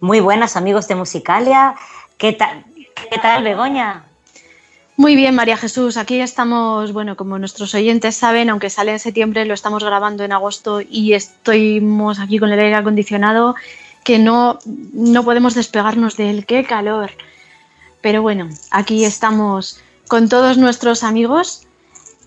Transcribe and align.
Muy 0.00 0.20
buenas 0.20 0.56
amigos 0.56 0.88
de 0.88 0.94
Musicalia. 0.94 1.74
¿Qué 2.16 2.32
tal, 2.32 2.64
¿Qué 3.10 3.18
tal 3.18 3.44
Begoña? 3.44 4.04
Muy 4.96 5.14
bien, 5.14 5.34
María 5.34 5.58
Jesús. 5.58 5.98
Aquí 5.98 6.20
estamos, 6.20 6.94
bueno, 6.94 7.16
como 7.16 7.38
nuestros 7.38 7.74
oyentes 7.74 8.16
saben, 8.16 8.48
aunque 8.48 8.70
sale 8.70 8.92
en 8.92 8.98
septiembre, 8.98 9.44
lo 9.44 9.52
estamos 9.52 9.84
grabando 9.84 10.24
en 10.24 10.32
agosto 10.32 10.80
y 10.80 11.12
estamos 11.12 12.18
aquí 12.18 12.38
con 12.38 12.50
el 12.50 12.58
aire 12.58 12.76
acondicionado 12.76 13.54
que 14.02 14.18
no, 14.18 14.58
no 14.64 15.22
podemos 15.22 15.54
despegarnos 15.54 16.16
de 16.16 16.30
él. 16.30 16.46
¡Qué 16.46 16.64
calor! 16.64 17.10
Pero 18.00 18.22
bueno, 18.22 18.48
aquí 18.70 19.04
estamos 19.04 19.80
con 20.08 20.30
todos 20.30 20.56
nuestros 20.56 21.04
amigos 21.04 21.66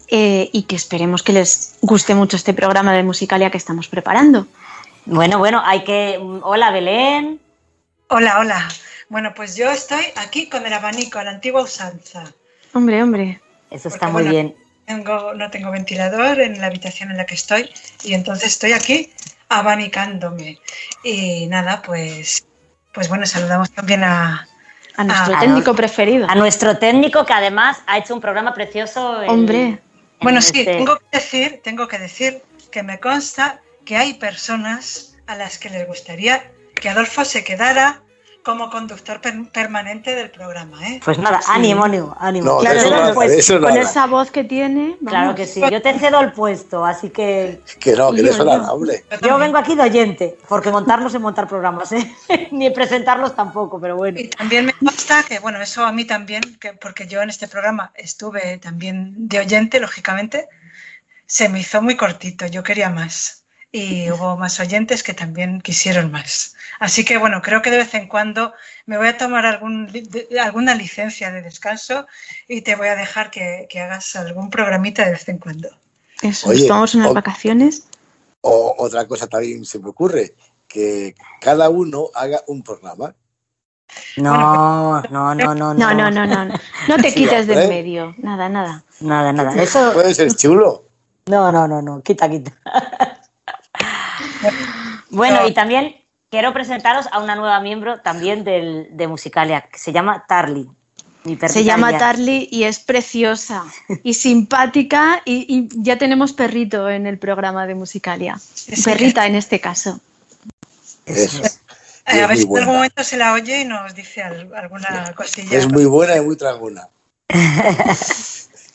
eh, 0.10 0.52
y 0.54 0.64
que 0.64 0.76
esperemos 0.76 1.24
que 1.24 1.34
les 1.34 1.76
guste 1.82 2.14
mucho 2.14 2.38
este 2.38 2.54
programa 2.54 2.94
de 2.94 3.02
Musicalia 3.02 3.50
que 3.50 3.58
estamos 3.58 3.88
preparando. 3.88 4.46
Bueno, 5.06 5.40
bueno, 5.40 5.62
hay 5.66 5.84
que... 5.84 6.20
Hola 6.44 6.70
Belén. 6.70 7.43
Hola, 8.10 8.40
hola. 8.40 8.68
Bueno, 9.10 9.34
pues 9.36 9.56
yo 9.56 9.70
estoy 9.72 10.06
aquí 10.16 10.48
con 10.50 10.66
el 10.66 10.74
abanico 10.74 11.20
a 11.20 11.24
la 11.24 11.32
antigua 11.32 11.62
usanza. 11.64 12.24
Hombre, 12.74 13.02
hombre. 13.04 13.42
Eso 13.70 13.88
está 13.90 14.08
Porque, 14.08 14.14
muy 14.14 14.24
bueno, 14.24 14.30
bien. 14.32 14.56
Tengo, 14.86 15.34
no 15.34 15.50
tengo 15.50 15.72
ventilador 15.72 16.40
en 16.42 16.60
la 16.60 16.68
habitación 16.68 17.12
en 17.12 17.18
la 17.18 17.26
que 17.26 17.36
estoy 17.36 17.70
y 18.04 18.14
entonces 18.14 18.50
estoy 18.50 18.74
aquí 18.74 19.12
abanicándome. 19.50 20.60
Y 21.04 21.48
nada, 21.48 21.82
pues, 21.82 22.46
pues 22.94 23.08
bueno, 23.10 23.26
saludamos 23.26 23.72
también 23.72 24.04
a... 24.04 24.48
A 24.96 25.04
nuestro 25.04 25.40
técnico 25.40 25.74
preferido. 25.74 26.28
A 26.30 26.36
nuestro 26.36 26.78
técnico 26.78 27.26
que 27.26 27.34
además 27.34 27.80
ha 27.88 27.98
hecho 27.98 28.14
un 28.14 28.22
programa 28.22 28.54
precioso. 28.54 29.24
en- 29.24 29.30
Hombre. 29.30 29.62
en 29.64 29.82
Bueno, 30.22 30.40
sí, 30.42 30.60
este- 30.60 30.76
tengo 30.76 30.98
que 31.00 31.06
decir, 31.18 31.62
tengo 31.64 31.88
que 31.88 31.98
decir 31.98 32.44
que 32.72 32.84
me 32.84 33.00
consta 33.00 33.62
que 33.86 33.98
hay 33.98 34.14
personas 34.16 35.16
a 35.26 35.36
las 35.36 35.58
que 35.58 35.70
les 35.70 35.88
gustaría 35.88 36.52
que 36.76 36.90
Adolfo 36.90 37.24
se 37.26 37.44
quedara 37.44 38.02
como 38.44 38.70
conductor 38.70 39.22
per- 39.22 39.50
permanente 39.54 40.14
del 40.16 40.30
programa, 40.30 40.86
¿eh? 40.86 41.00
Pues 41.06 41.18
nada, 41.18 41.42
Sí. 41.42 41.48
ánimo, 41.54 41.86
ánimo, 41.86 42.18
ánimo. 42.20 42.46
No, 42.46 42.58
Claro, 42.60 42.74
de 42.76 42.80
eso 42.82 42.90
yo 42.90 42.96
nada, 42.98 43.08
el 43.08 43.14
puesto. 43.14 43.32
de 43.34 43.40
eso 43.40 43.54
Con 43.62 43.74
nada. 43.74 43.80
esa 43.90 44.06
voz 44.06 44.32
que 44.32 44.44
tiene. 44.44 44.98
Claro 45.08 45.34
que 45.34 45.48
sí, 45.48 45.62
yo 45.72 45.82
te 45.82 45.98
cedo 45.98 46.20
el 46.20 46.34
puesto, 46.34 46.84
así 46.86 47.10
que 47.10 47.62
Que 47.80 47.94
no, 47.94 48.12
que 48.12 48.22
lío. 48.22 48.44
nada, 48.44 48.74
hombre. 48.74 49.06
yo 49.22 49.38
vengo 49.38 49.58
aquí 49.58 49.76
de 49.76 49.84
oyente, 49.84 50.38
porque 50.50 50.72
montar 50.72 51.00
no 51.02 51.10
sé 51.10 51.20
montar 51.20 51.48
programas, 51.48 51.94
¿eh? 51.94 52.12
ni 52.52 52.70
presentarlos 52.72 53.34
tampoco, 53.34 53.80
pero 53.80 53.96
bueno. 53.96 54.20
Y 54.20 54.28
también 54.28 54.66
me 54.66 54.74
consta 54.74 55.24
que, 55.24 55.40
bueno, 55.40 55.62
eso 55.62 55.86
a 55.86 55.94
mí 55.94 56.04
también, 56.04 56.42
que 56.60 56.74
porque 56.74 57.08
yo 57.08 57.22
en 57.22 57.30
este 57.30 57.48
programa 57.48 57.94
estuve 57.96 58.58
también 58.58 59.14
de 59.30 59.40
oyente, 59.40 59.80
lógicamente, 59.80 60.50
se 61.26 61.48
me 61.48 61.62
hizo 61.62 61.82
muy 61.82 61.96
cortito, 61.96 62.46
yo 62.48 62.62
quería 62.62 62.90
más. 62.90 63.43
Y 63.76 64.12
hubo 64.12 64.38
más 64.38 64.60
oyentes 64.60 65.02
que 65.02 65.16
también 65.16 65.60
quisieron 65.60 66.12
más. 66.12 66.56
Así 66.80 67.04
que, 67.04 67.18
bueno, 67.18 67.42
creo 67.42 67.64
que 67.64 67.72
de 67.72 67.78
vez 67.78 67.92
en 67.96 68.08
cuando 68.08 68.54
me 68.86 69.00
voy 69.00 69.08
a 69.08 69.18
tomar 69.18 69.48
algún, 69.48 69.92
alguna 70.40 70.76
licencia 70.76 71.32
de 71.32 71.42
descanso 71.42 72.06
y 72.48 72.62
te 72.62 72.76
voy 72.76 72.90
a 72.90 72.96
dejar 72.96 73.32
que, 73.32 73.66
que 73.72 73.80
hagas 73.82 74.16
algún 74.16 74.52
programita 74.52 75.04
de 75.06 75.14
vez 75.14 75.28
en 75.28 75.40
cuando. 75.40 75.70
Eso, 76.22 76.50
Oye, 76.50 76.60
nos 76.60 76.68
tomamos 76.68 76.94
unas 76.96 77.08
o- 77.10 77.14
vacaciones. 77.16 77.88
O 78.42 78.76
otra 78.78 79.08
cosa 79.08 79.26
también 79.26 79.66
se 79.66 79.80
me 79.80 79.90
ocurre, 79.90 80.36
que 80.68 81.16
cada 81.42 81.68
uno 81.72 82.10
haga 82.14 82.42
un 82.46 82.62
programa. 82.62 83.16
No, 84.18 85.02
no, 85.10 85.34
no, 85.34 85.54
no, 85.56 85.74
No, 85.74 85.94
no, 85.96 86.12
no, 86.12 86.28
no. 86.28 86.46
No, 86.46 86.54
no 86.90 86.96
te 86.98 87.10
Sí, 87.10 87.16
quites 87.24 87.48
del 87.48 87.58
hombre. 87.58 87.68
medio. 87.70 88.14
Nada, 88.20 88.50
nada. 88.50 88.84
Nada, 89.00 89.34
nada. 89.34 89.56
Eso, 89.60 89.94
Puede 89.94 90.14
ser 90.14 90.32
chulo. 90.36 90.84
no, 91.26 91.52
no, 91.52 91.68
no, 91.68 91.82
no, 91.82 92.04
quita, 92.04 92.30
quita. 92.30 92.52
Bueno, 95.10 95.48
y 95.48 95.54
también 95.54 95.96
quiero 96.30 96.54
presentaros 96.54 97.08
a 97.12 97.20
una 97.20 97.36
nueva 97.36 97.60
miembro 97.60 98.00
también 98.02 98.44
del, 98.44 98.88
de 98.92 99.08
Musicalia, 99.08 99.62
que 99.62 99.78
se 99.78 99.92
llama 99.92 100.26
Tarly. 100.28 100.68
mi 101.26 101.36
perrita 101.36 101.48
Se 101.60 101.64
llama. 101.64 101.98
Tarly 101.98 102.48
y 102.52 102.64
es 102.64 102.80
preciosa 102.80 103.64
y 104.04 104.14
simpática 104.16 105.22
y, 105.26 105.46
y 105.48 105.70
ya 105.84 105.98
tenemos 105.98 106.34
perrito 106.34 106.90
en 106.90 107.06
el 107.06 107.20
programa 107.20 107.68
de 107.68 107.76
Musicalia. 107.76 108.40
Sí, 108.40 108.76
sí. 108.76 108.84
Perrita 108.84 109.26
en 109.28 109.36
este 109.36 109.60
caso. 109.60 110.00
Eso. 111.06 111.44
Eh, 112.06 112.22
a 112.22 112.28
ver 112.28 112.36
si 112.38 112.44
en 112.44 112.58
algún 112.58 112.66
momento 112.76 113.04
se 113.04 113.16
la 113.16 113.32
oye 113.34 113.62
y 113.62 113.66
nos 113.66 113.94
dice 113.96 114.22
al- 114.24 114.54
alguna 114.56 115.14
cosilla. 115.16 115.58
Es 115.58 115.72
muy 115.72 115.86
buena 115.86 116.18
y 116.18 116.22
muy 116.22 116.36
traguna. 116.36 116.90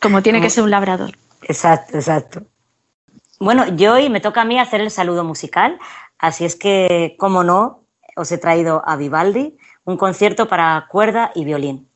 Como 0.00 0.22
tiene 0.22 0.40
que 0.40 0.48
ser 0.50 0.62
un 0.64 0.70
labrador. 0.70 1.10
Exacto, 1.42 1.96
exacto. 1.96 2.42
Bueno, 3.40 3.68
yo 3.76 3.94
hoy 3.94 4.10
me 4.10 4.20
toca 4.20 4.42
a 4.42 4.44
mí 4.44 4.58
hacer 4.58 4.80
el 4.80 4.90
saludo 4.90 5.22
musical, 5.22 5.78
así 6.18 6.44
es 6.44 6.56
que, 6.56 7.14
como 7.18 7.44
no, 7.44 7.84
os 8.16 8.32
he 8.32 8.38
traído 8.38 8.82
a 8.84 8.96
Vivaldi, 8.96 9.56
un 9.84 9.96
concierto 9.96 10.48
para 10.48 10.88
cuerda 10.90 11.30
y 11.36 11.44
violín. 11.44 11.87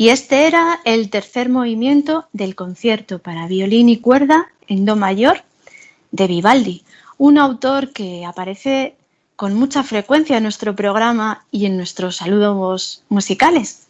Y 0.00 0.10
este 0.10 0.46
era 0.46 0.78
el 0.84 1.10
tercer 1.10 1.48
movimiento 1.48 2.28
del 2.32 2.54
concierto 2.54 3.18
para 3.18 3.48
violín 3.48 3.88
y 3.88 3.98
cuerda 3.98 4.46
en 4.68 4.84
Do 4.84 4.94
mayor 4.94 5.42
de 6.12 6.28
Vivaldi, 6.28 6.84
un 7.18 7.36
autor 7.36 7.92
que 7.92 8.24
aparece 8.24 8.94
con 9.34 9.54
mucha 9.54 9.82
frecuencia 9.82 10.36
en 10.36 10.44
nuestro 10.44 10.76
programa 10.76 11.44
y 11.50 11.66
en 11.66 11.76
nuestros 11.76 12.16
saludos 12.16 13.02
musicales. 13.08 13.88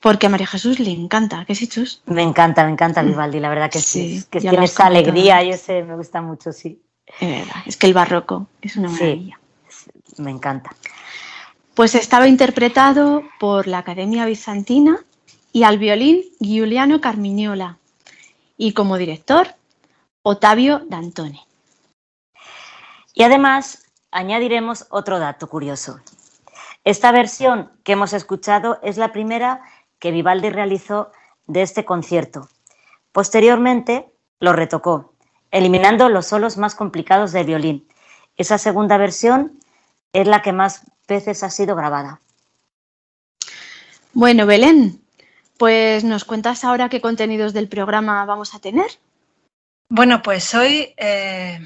Porque 0.00 0.28
a 0.28 0.30
María 0.30 0.46
Jesús 0.46 0.80
le 0.80 0.92
encanta, 0.92 1.44
¿qué 1.44 1.54
sí, 1.54 1.68
Chus? 1.68 2.00
Me 2.06 2.22
encanta, 2.22 2.64
me 2.64 2.72
encanta 2.72 3.02
Vivaldi, 3.02 3.38
la 3.38 3.50
verdad 3.50 3.70
que 3.70 3.80
sí. 3.80 4.24
que 4.30 4.40
tiene 4.40 4.64
esa 4.64 4.86
alegría 4.86 5.42
y 5.44 5.50
ese 5.50 5.82
me 5.82 5.94
gusta 5.94 6.22
mucho, 6.22 6.52
sí. 6.52 6.80
Es 7.20 7.28
verdad, 7.28 7.62
es 7.66 7.76
que 7.76 7.86
el 7.86 7.92
barroco 7.92 8.46
es 8.62 8.76
una 8.76 8.88
maravilla. 8.88 9.38
Sí, 9.68 10.22
me 10.22 10.30
encanta. 10.30 10.70
Pues 11.80 11.94
estaba 11.94 12.28
interpretado 12.28 13.22
por 13.38 13.66
la 13.66 13.78
Academia 13.78 14.26
Bizantina 14.26 14.98
y 15.50 15.62
al 15.62 15.78
violín 15.78 16.24
Giuliano 16.38 17.00
Carmignola 17.00 17.78
y 18.58 18.74
como 18.74 18.98
director 18.98 19.54
Ottavio 20.22 20.80
D'Antone. 20.90 21.40
Y 23.14 23.22
además 23.22 23.86
añadiremos 24.10 24.88
otro 24.90 25.18
dato 25.18 25.46
curioso. 25.46 26.00
Esta 26.84 27.12
versión 27.12 27.72
que 27.82 27.92
hemos 27.92 28.12
escuchado 28.12 28.78
es 28.82 28.98
la 28.98 29.10
primera 29.10 29.62
que 29.98 30.10
Vivaldi 30.10 30.50
realizó 30.50 31.12
de 31.46 31.62
este 31.62 31.86
concierto. 31.86 32.50
Posteriormente 33.10 34.12
lo 34.38 34.52
retocó, 34.52 35.14
eliminando 35.50 36.10
los 36.10 36.26
solos 36.26 36.58
más 36.58 36.74
complicados 36.74 37.32
del 37.32 37.46
violín. 37.46 37.88
Esa 38.36 38.58
segunda 38.58 38.98
versión 38.98 39.58
es 40.12 40.26
la 40.26 40.42
que 40.42 40.52
más 40.52 40.84
veces 41.10 41.42
ha 41.42 41.50
sido 41.50 41.76
grabada. 41.76 42.20
Bueno, 44.14 44.46
Belén, 44.46 45.02
pues 45.58 46.04
nos 46.04 46.24
cuentas 46.24 46.64
ahora 46.64 46.88
qué 46.88 47.00
contenidos 47.00 47.52
del 47.52 47.68
programa 47.68 48.24
vamos 48.24 48.54
a 48.54 48.60
tener. 48.60 48.90
Bueno, 49.88 50.22
pues 50.22 50.54
hoy, 50.54 50.94
eh, 50.96 51.58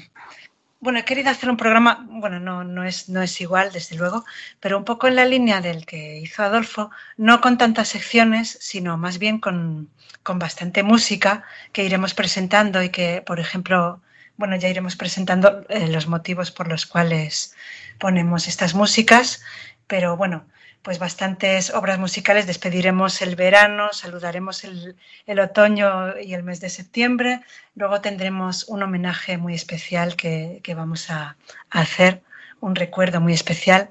bueno, 0.79 0.99
he 0.99 1.05
querido 1.05 1.29
hacer 1.29 1.49
un 1.49 1.57
programa, 1.57 2.05
bueno, 2.09 2.39
no, 2.39 2.63
no, 2.63 2.83
es, 2.83 3.07
no 3.07 3.21
es 3.21 3.39
igual, 3.39 3.71
desde 3.71 3.95
luego, 3.95 4.25
pero 4.59 4.77
un 4.77 4.83
poco 4.83 5.07
en 5.07 5.15
la 5.15 5.25
línea 5.25 5.61
del 5.61 5.85
que 5.85 6.19
hizo 6.19 6.43
Adolfo, 6.43 6.89
no 7.17 7.39
con 7.39 7.57
tantas 7.57 7.89
secciones, 7.89 8.57
sino 8.59 8.97
más 8.97 9.19
bien 9.19 9.39
con, 9.39 9.89
con 10.23 10.39
bastante 10.39 10.81
música 10.81 11.43
que 11.71 11.85
iremos 11.85 12.15
presentando 12.15 12.81
y 12.81 12.89
que, 12.89 13.21
por 13.25 13.39
ejemplo, 13.39 14.01
bueno, 14.37 14.55
ya 14.55 14.69
iremos 14.69 14.95
presentando 14.95 15.65
eh, 15.69 15.87
los 15.87 16.07
motivos 16.07 16.51
por 16.51 16.67
los 16.67 16.85
cuales 16.85 17.55
ponemos 17.99 18.47
estas 18.47 18.73
músicas, 18.73 19.41
pero 19.87 20.17
bueno, 20.17 20.45
pues 20.85 20.99
bastantes 20.99 21.73
obras 21.73 21.97
musicales. 21.97 22.45
Despediremos 22.45 23.23
el 23.23 23.35
verano, 23.35 23.91
saludaremos 23.91 24.63
el, 24.63 25.39
otoño 25.39 26.19
y 26.19 26.35
el 26.35 26.43
mes 26.43 26.61
de 26.61 26.69
septiembre. 26.69 27.41
Luego 27.73 28.01
tendremos 28.01 28.65
un 28.65 28.83
homenaje 28.83 29.37
muy 29.37 29.55
especial 29.55 30.15
que, 30.15 30.61
vamos 30.77 31.09
a, 31.09 31.37
hacer, 31.71 32.21
un 32.59 32.75
recuerdo 32.75 33.19
muy 33.19 33.33
especial. 33.33 33.89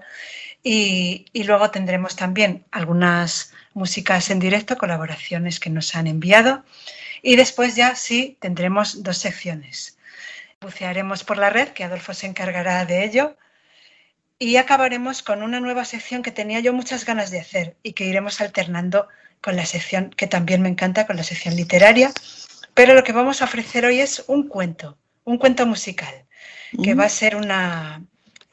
Y, 0.63 1.27
y, 1.33 1.43
luego 1.45 1.71
tendremos 1.73 2.15
también 2.15 2.65
algunas 2.71 3.53
músicas 3.75 4.31
en 4.31 4.39
directo, 4.39 4.79
colaboraciones 4.79 5.59
que 5.59 5.71
nos 5.71 5.97
han 5.97 6.07
enviado. 6.07 6.65
Y 7.23 7.35
después 7.35 7.75
ya 7.75 7.97
sí 7.97 8.39
tendremos 8.41 9.03
dos 9.03 9.19
secciones. 9.19 9.99
Bucearemos 10.64 11.25
por 11.25 11.37
la 11.37 11.50
red, 11.50 11.68
que 11.68 11.85
Adolfo 11.85 12.14
se 12.14 12.26
encargará 12.26 12.87
de 12.87 13.04
ello 13.04 13.37
y 14.38 14.56
acabaremos 14.56 15.23
con 15.23 15.42
una 15.42 15.61
nueva 15.61 15.85
sección 15.85 16.23
que 16.23 16.30
tenía 16.30 16.61
yo 16.61 16.73
muchas 16.73 17.04
ganas 17.04 17.30
de 17.30 17.38
hacer 17.38 17.76
y 17.83 17.92
que 17.92 18.06
iremos 18.06 18.40
alternando 18.40 19.06
con 19.42 19.56
la 19.56 19.66
sección 19.66 20.09
que 20.09 20.26
también 20.26 20.62
me 20.62 20.71
encanta, 20.71 21.06
con 21.06 21.16
la 21.16 21.23
sección 21.23 21.54
literaria. 21.54 22.12
Pero 22.73 22.94
lo 22.94 23.04
que 23.04 23.12
vamos 23.12 23.42
a 23.42 23.44
ofrecer 23.44 23.85
hoy 23.85 24.00
es 24.00 24.25
un 24.26 24.49
cuento, 24.49 24.97
un 25.25 25.37
cuento 25.37 25.66
musical, 25.66 26.25
que 26.83 26.94
va 26.94 27.04
a 27.04 27.11
ser 27.11 27.37
una, 27.37 28.02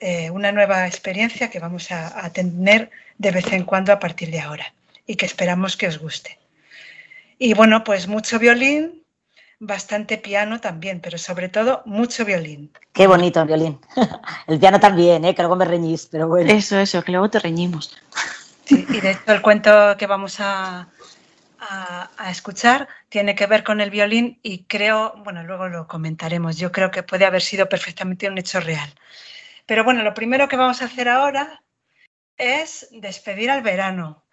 eh, 0.01 0.29
una 0.31 0.51
nueva 0.51 0.87
experiencia 0.87 1.49
que 1.49 1.59
vamos 1.59 1.93
a, 1.93 2.25
a 2.25 2.33
tener 2.33 2.91
de 3.19 3.31
vez 3.31 3.53
en 3.53 3.63
cuando 3.63 3.93
a 3.93 3.99
partir 3.99 4.31
de 4.31 4.41
ahora 4.41 4.73
y 5.07 5.15
que 5.15 5.25
esperamos 5.25 5.77
que 5.77 5.87
os 5.87 5.97
guste. 5.97 6.37
Y 7.39 7.53
bueno, 7.53 7.85
pues 7.85 8.09
mucho 8.09 8.37
violín, 8.37 9.00
bastante 9.61 10.17
piano 10.17 10.59
también, 10.59 10.99
pero 10.99 11.19
sobre 11.19 11.47
todo 11.47 11.83
mucho 11.85 12.25
violín. 12.25 12.71
Qué 12.93 13.05
bonito 13.05 13.41
el 13.41 13.47
violín. 13.47 13.79
El 14.47 14.59
piano 14.59 14.79
también, 14.79 15.23
¿eh? 15.23 15.35
que 15.35 15.43
luego 15.43 15.55
me 15.55 15.65
reñís, 15.65 16.07
pero 16.07 16.27
bueno. 16.27 16.51
Eso, 16.51 16.79
eso, 16.79 17.03
que 17.03 17.11
luego 17.11 17.29
te 17.29 17.39
reñimos. 17.39 17.95
Sí, 18.65 18.85
y 18.89 18.99
de 18.99 19.11
hecho 19.11 19.31
el 19.31 19.41
cuento 19.41 19.95
que 19.97 20.07
vamos 20.07 20.39
a, 20.39 20.89
a, 21.59 22.31
escuchar 22.31 22.87
tiene 23.07 23.35
que 23.35 23.45
ver 23.45 23.63
con 23.63 23.81
el 23.81 23.91
violín 23.91 24.39
y 24.41 24.63
creo, 24.63 25.13
bueno, 25.23 25.43
luego 25.43 25.67
lo 25.67 25.87
comentaremos, 25.87 26.57
yo 26.57 26.71
creo 26.71 26.89
que 26.89 27.03
puede 27.03 27.25
haber 27.25 27.43
sido 27.43 27.69
perfectamente 27.69 28.27
un 28.27 28.39
hecho 28.39 28.59
real. 28.61 28.91
Pero 29.67 29.83
bueno, 29.83 30.01
lo 30.01 30.15
primero 30.15 30.47
que 30.47 30.57
vamos 30.57 30.81
a 30.81 30.85
hacer 30.85 31.07
ahora 31.07 31.61
es 32.35 32.87
despedir 32.91 33.51
al 33.51 33.61
verano 33.61 34.23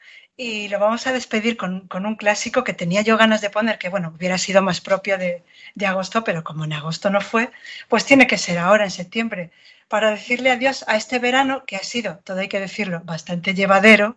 y 0.41 0.69
lo 0.69 0.79
vamos 0.79 1.07
a 1.09 1.13
despedir 1.13 1.57
con, 1.57 1.89
un 1.93 2.15
clásico 2.15 2.63
que 2.63 2.73
tenía 2.73 3.03
yo 3.03 3.17
ganas 3.19 3.41
de 3.41 3.51
poner, 3.51 3.77
que 3.77 3.89
bueno, 3.89 4.15
hubiera 4.17 4.39
sido 4.39 4.63
más 4.63 4.81
propio 4.81 5.19
de, 5.19 5.43
agosto, 5.85 6.23
pero 6.23 6.45
como 6.45 6.65
en 6.65 6.73
agosto 6.73 7.11
no 7.11 7.21
fue, 7.21 7.51
pues 7.89 8.07
tiene 8.07 8.29
que 8.29 8.39
ser 8.39 8.59
ahora, 8.59 8.85
en 8.85 8.93
septiembre, 8.93 9.51
para 9.89 10.13
decirle 10.13 10.53
adiós 10.53 10.85
a 10.87 10.97
este 10.97 11.19
verano 11.19 11.65
que 11.67 11.75
ha 11.75 11.83
sido, 11.83 12.21
todo 12.25 12.39
hay 12.39 12.49
que 12.49 12.61
decirlo, 12.61 13.01
bastante 13.05 13.53
llevadero, 13.53 14.17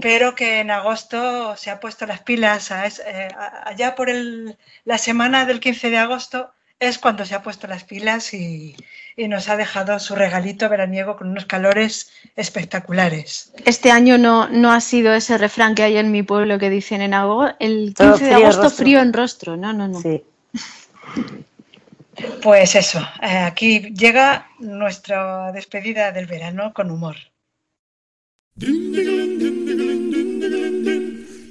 pero 0.00 0.34
que 0.34 0.60
en 0.60 0.70
agosto 0.70 1.54
se 1.56 1.70
ha 1.70 1.80
puesto 1.80 2.06
las 2.06 2.20
pilas, 2.22 2.70
eh, 2.70 3.28
allá 3.64 3.94
por 3.94 4.08
la 4.84 4.98
semana 4.98 5.44
del 5.44 5.60
15 5.60 5.90
de 5.90 5.98
agosto 5.98 6.54
es 6.78 6.96
cuando 6.98 7.26
se 7.26 7.34
ha 7.34 7.42
puesto 7.42 7.66
las 7.66 7.84
pilas 7.84 8.32
y, 8.32 8.74
nos 9.16 9.48
ha 9.48 9.56
dejado 9.56 9.98
su 9.98 10.14
regalito 10.14 10.68
veraniego 10.68 11.16
con 11.16 11.30
unos 11.30 11.46
calores 11.46 12.10
espectaculares. 12.36 13.52
Este 13.64 13.90
año 13.90 14.18
no, 14.18 14.48
no 14.48 14.72
ha 14.72 14.80
sido 14.80 15.14
ese 15.14 15.38
refrán 15.38 15.74
que 15.74 15.82
hay 15.82 15.96
en 15.96 16.12
mi 16.12 16.22
pueblo 16.22 16.58
que 16.58 16.68
dicen 16.68 17.00
en 17.00 17.14
agosto, 17.14 17.56
el 17.58 17.94
15 17.94 18.24
de 18.24 18.34
agosto 18.34 18.70
frío 18.70 19.00
en 19.00 19.12
rostro, 19.14 19.56
no, 19.56 19.72
no, 19.72 19.88
no. 19.88 20.00
Pues 22.42 22.74
eso, 22.74 23.00
eh, 23.22 23.38
aquí 23.38 23.92
llega 23.94 24.50
nuestra 24.58 25.52
despedida 25.52 26.12
del 26.12 26.26
verano 26.26 26.72
con 26.74 26.90
humor. 26.90 27.16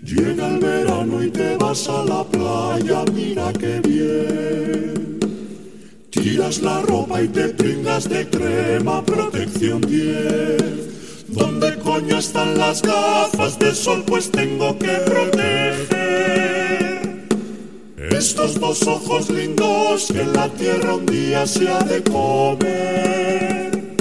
Llega 0.06 0.48
el 0.48 0.60
verano 0.60 1.24
y 1.24 1.30
te 1.32 1.58
vas 1.58 1.88
a 1.88 2.04
la 2.06 2.24
playa, 2.24 3.04
mira 3.12 3.52
qué 3.54 3.80
bien. 3.82 4.55
Tiras 6.26 6.64
la 6.64 6.82
ropa 6.82 7.22
y 7.22 7.28
te 7.28 7.50
pringas 7.50 8.10
de 8.10 8.28
crema, 8.28 9.06
protección 9.06 9.80
10. 9.82 11.28
¿Dónde 11.28 11.78
coño 11.78 12.18
están 12.18 12.58
las 12.58 12.82
gafas 12.82 13.60
de 13.60 13.76
sol? 13.76 14.04
Pues 14.08 14.32
tengo 14.32 14.76
que 14.80 14.88
proteger. 15.06 15.86
Estos 18.10 18.60
dos 18.60 18.88
ojos 18.88 19.30
lindos 19.30 20.08
que 20.08 20.26
la 20.26 20.50
tierra 20.50 20.96
un 20.96 21.06
día 21.06 21.46
se 21.46 21.70
ha 21.70 21.84
de 21.84 22.02
comer. 22.02 23.96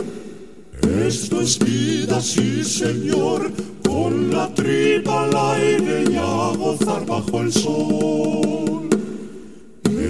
Esto 1.07 1.43
es 1.43 1.59
vida, 1.59 2.23
sí 2.23 2.65
señor, 2.65 3.53
con 3.87 4.31
la 4.31 4.49
tripa 4.55 5.25
al 5.25 5.37
aire 5.61 6.05
y 6.11 6.17
a 6.17 6.57
gozar 6.57 7.05
bajo 7.05 7.43
el 7.43 7.53
sol. 7.53 8.84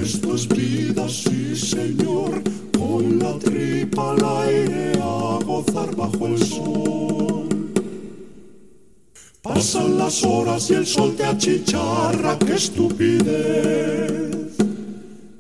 Esto 0.05 0.35
es 0.35 0.47
vida, 0.49 1.09
sí 1.09 1.57
señor, 1.57 2.43
con 2.77 3.19
la 3.19 3.39
tripa 3.39 4.11
al 4.11 4.23
aire 4.51 4.93
a 5.01 5.39
gozar 5.43 5.97
bajo 5.97 6.27
el 6.27 6.45
sol. 6.45 7.49
Pasan 9.41 9.97
las 9.97 10.23
horas 10.23 10.71
y 10.71 10.75
el 10.75 10.87
sol 10.87 11.15
te 11.17 11.25
achicharra, 11.25 12.39
qué 12.39 12.53
estupidez. 12.53 13.17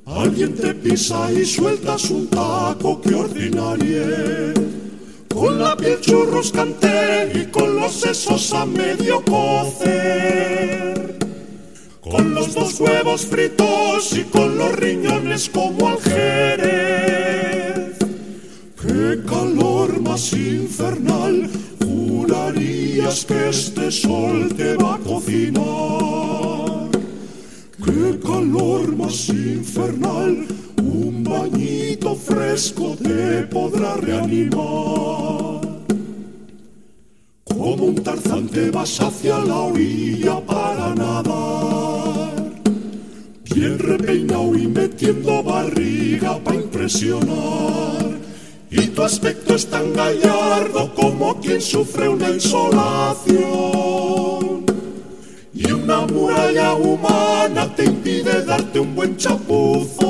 Alguien 0.07 0.55
te 0.55 0.73
pisa 0.73 1.31
y 1.31 1.45
sueltas 1.45 2.11
un 2.11 2.29
taco, 2.29 3.03
qué 3.03 3.15
ordinarie. 3.15 4.55
Con 5.29 5.59
la 5.59 5.77
piel 5.77 6.01
churruscante 6.01 7.33
y 7.35 7.45
con 7.51 7.77
los 7.77 7.93
sesos 7.93 8.51
a 8.55 8.65
medio 8.65 9.23
cocer 9.27 10.75
con 12.11 12.35
los 12.35 12.55
dos 12.55 12.81
huevos 12.81 13.25
fritos 13.25 14.13
y 14.13 14.25
con 14.25 14.59
los 14.59 14.73
riñones 14.77 15.49
como 15.49 15.89
al 15.89 15.99
jerez. 16.01 17.97
Qué 18.81 19.23
calor 19.27 20.01
más 20.03 20.33
infernal, 20.35 21.49
jurarías 21.83 23.25
que 23.25 23.49
este 23.49 23.91
sol 23.91 24.55
te 24.55 24.77
va 24.77 24.97
a 24.97 24.99
cocinar. 24.99 26.91
Qué 27.83 28.21
calor 28.21 28.95
más 28.97 29.29
infernal, 29.31 30.47
un 30.83 31.25
bañito 31.25 32.15
fresco 32.15 32.97
te 33.03 33.45
podrá 33.45 33.97
reanimar. 33.97 35.74
Como 37.65 37.85
un 37.85 37.95
danzante 37.95 38.71
vas 38.71 39.01
hacia 39.01 39.39
la 39.39 39.57
orilla 39.57 40.39
para 40.45 40.95
nadar. 40.95 42.53
Bien 43.55 43.79
repeinado 43.79 44.55
y 44.55 44.67
metiendo 44.69 45.43
barriga 45.43 46.39
para 46.45 46.57
impresionar. 46.57 48.19
Y 48.71 48.89
tu 48.89 49.03
aspecto 49.03 49.55
es 49.55 49.67
tan 49.67 49.95
gallardo 49.95 50.95
como 50.95 51.41
quien 51.41 51.63
sufre 51.63 52.07
una 52.07 52.29
insolación. 52.29 53.39
Y 55.55 55.73
una 55.73 56.03
muralla 56.03 56.75
humana 56.75 57.75
te 57.75 57.87
impide 57.87 58.45
darte 58.45 58.79
un 58.79 58.95
buen 58.95 59.17
chapuzón. 59.17 60.05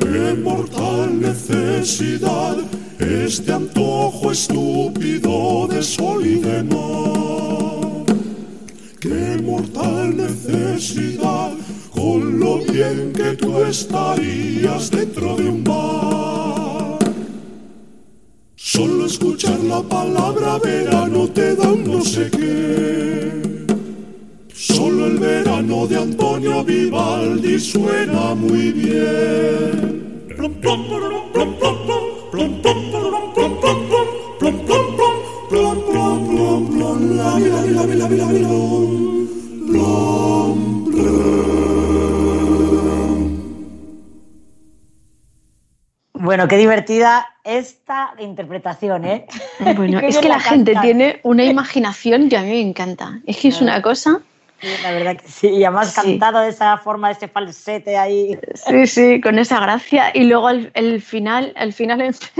Qué 0.00 0.34
mortal 0.42 1.20
necesidad 1.20 2.56
este 3.06 3.52
antojo 3.52 4.32
estúpido 4.32 5.68
de 5.68 5.82
sol 5.82 6.26
y 6.26 6.40
de 6.40 6.62
mar. 6.64 8.04
Qué 9.00 9.40
mortal 9.42 10.16
necesidad 10.16 11.52
con 11.94 12.40
lo 12.40 12.58
bien 12.58 13.12
que 13.12 13.34
tú 13.34 13.62
estarías 13.62 14.90
dentro 14.90 15.36
de 15.36 15.48
un 15.48 15.62
bar. 15.62 16.98
Solo 18.56 19.06
escuchar 19.06 19.60
la 19.60 19.82
palabra 19.82 20.58
verano 20.58 21.28
te 21.28 21.54
da 21.54 21.72
no 21.74 22.00
sé 22.02 22.28
qué. 22.30 23.66
Solo 24.52 25.06
el 25.06 25.18
verano 25.18 25.86
de 25.86 25.96
Antonio 25.96 26.64
Vivaldi 26.64 27.58
suena 27.60 28.34
muy 28.34 28.72
bien. 28.72 29.96
Bueno, 46.26 46.48
qué 46.48 46.56
divertida 46.56 47.24
esta 47.44 48.12
interpretación, 48.18 49.04
¿eh? 49.04 49.26
Bueno, 49.76 49.98
es 50.02 50.18
que 50.18 50.28
la 50.28 50.40
gente 50.40 50.74
tiene 50.82 51.20
una 51.22 51.44
imaginación 51.44 52.28
que 52.28 52.36
a 52.36 52.42
mí 52.42 52.48
me 52.48 52.60
encanta. 52.60 53.20
Es 53.26 53.36
que 53.36 53.48
es 53.48 53.60
una 53.60 53.80
cosa. 53.80 54.20
Sí, 54.66 54.82
la 54.82 54.90
verdad 54.92 55.16
que 55.16 55.28
sí. 55.28 55.48
Y 55.48 55.64
además 55.64 55.92
Sí. 55.94 56.00
cantado 56.18 56.40
de 56.40 56.48
esa 56.48 56.76
forma, 56.78 57.08
de 57.08 57.14
ese 57.14 57.28
falsete 57.28 57.96
ahí. 57.96 58.36
Sí, 58.54 58.86
sí, 58.86 59.20
con 59.20 59.38
esa 59.38 59.60
gracia. 59.60 60.10
Y 60.12 60.24
luego 60.24 60.50
el, 60.50 60.70
el 60.74 61.00
final, 61.00 61.52
el 61.56 61.72
final 61.72 62.00
en, 62.00 62.14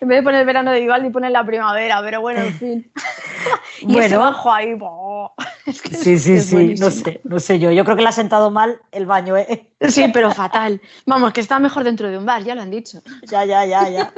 en 0.00 0.08
vez 0.08 0.18
de 0.18 0.22
poner 0.22 0.40
el 0.40 0.46
verano 0.46 0.72
de 0.72 0.80
Vivaldi, 0.80 1.10
pone 1.10 1.28
la 1.30 1.44
primavera, 1.44 2.00
pero 2.02 2.20
bueno, 2.22 2.40
en 2.40 2.54
fin. 2.54 2.92
y 3.80 3.98
ese 3.98 4.16
Bueno. 4.16 4.20
bajo 4.20 4.52
ahí. 4.52 4.74
¡boh! 4.74 5.32
Es 5.66 5.82
que 5.82 5.90
Sí, 5.96 6.16
sí, 6.18 6.34
es 6.34 6.46
sí. 6.46 6.74
No 6.78 6.90
sé, 6.92 7.20
no 7.24 7.40
sé 7.40 7.58
yo. 7.58 7.72
Yo 7.72 7.84
creo 7.84 7.96
que 7.96 8.02
le 8.02 8.08
ha 8.08 8.12
sentado 8.12 8.50
mal 8.52 8.80
el 8.92 9.04
baño, 9.04 9.36
¿eh? 9.36 9.72
Sí, 9.88 10.06
pero 10.12 10.30
fatal. 10.30 10.80
Vamos, 11.06 11.32
que 11.32 11.40
está 11.40 11.58
mejor 11.58 11.82
dentro 11.82 12.08
de 12.08 12.16
un 12.18 12.24
bar, 12.24 12.44
ya 12.44 12.54
lo 12.54 12.62
han 12.62 12.70
dicho. 12.70 13.02
Ya, 13.24 13.44
ya, 13.44 13.64
ya, 13.66 13.88
ya. 13.88 14.12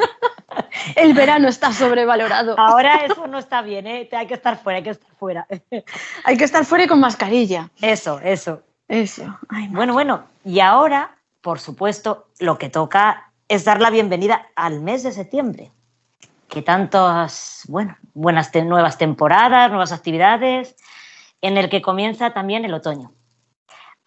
El 0.94 1.14
verano 1.14 1.48
está 1.48 1.72
sobrevalorado. 1.72 2.54
Ahora 2.58 3.04
eso 3.06 3.26
no 3.26 3.38
está 3.38 3.62
bien, 3.62 3.86
¿eh? 3.86 4.08
Hay 4.12 4.26
que 4.26 4.34
estar 4.34 4.62
fuera, 4.62 4.76
hay 4.78 4.82
que 4.82 4.90
estar 4.90 5.08
fuera. 5.18 5.46
Hay 6.24 6.36
que 6.36 6.44
estar 6.44 6.64
fuera 6.66 6.84
y 6.84 6.86
con 6.86 7.00
mascarilla. 7.00 7.47
Eso, 7.80 8.20
eso. 8.22 8.62
Eso. 8.88 9.22
Ay, 9.48 9.64
madre. 9.64 9.74
Bueno, 9.76 9.92
bueno. 9.92 10.24
Y 10.44 10.60
ahora, 10.60 11.16
por 11.40 11.58
supuesto, 11.60 12.28
lo 12.38 12.56
que 12.58 12.68
toca 12.70 13.30
es 13.48 13.64
dar 13.64 13.80
la 13.80 13.90
bienvenida 13.90 14.46
al 14.56 14.80
mes 14.80 15.02
de 15.02 15.12
septiembre. 15.12 15.72
Que 16.48 16.62
tantas, 16.62 17.64
bueno, 17.68 17.96
buenas 18.14 18.50
te- 18.50 18.62
nuevas 18.62 18.96
temporadas, 18.96 19.68
nuevas 19.70 19.92
actividades, 19.92 20.76
en 21.42 21.58
el 21.58 21.68
que 21.68 21.82
comienza 21.82 22.32
también 22.32 22.64
el 22.64 22.72
otoño. 22.74 23.12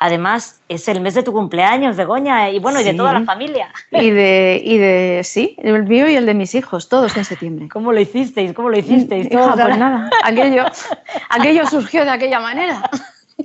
Además, 0.03 0.59
es 0.67 0.87
el 0.87 0.99
mes 0.99 1.13
de 1.13 1.21
tu 1.21 1.31
cumpleaños, 1.31 1.95
Begoña, 1.95 2.49
y 2.49 2.57
bueno, 2.57 2.81
y 2.81 2.83
de 2.83 2.95
toda 2.95 3.13
la 3.13 3.23
familia. 3.23 3.71
Y 3.91 4.09
de, 4.09 4.59
y 4.65 4.77
de, 4.79 5.21
sí, 5.23 5.55
el 5.59 5.83
mío 5.83 6.09
y 6.09 6.15
el 6.15 6.25
de 6.25 6.33
mis 6.33 6.55
hijos, 6.55 6.89
todos 6.89 7.15
en 7.17 7.23
septiembre. 7.23 7.69
¿Cómo 7.69 7.91
lo 7.93 7.99
hicisteis? 8.01 8.51
¿Cómo 8.53 8.69
lo 8.69 8.79
hicisteis? 8.79 9.27
Hija, 9.31 9.53
pues 9.53 9.77
nada, 9.77 10.09
aquello, 10.23 10.65
aquello 11.29 11.67
surgió 11.67 12.03
de 12.03 12.09
aquella 12.09 12.39
manera. 12.39 12.89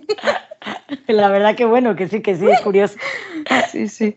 La 1.06 1.28
verdad 1.28 1.54
que 1.54 1.64
bueno, 1.64 1.96
que 1.96 2.08
sí, 2.08 2.20
que 2.22 2.36
sí, 2.36 2.48
es 2.48 2.60
curioso. 2.60 2.96
Sí, 3.70 3.88
sí. 3.88 4.16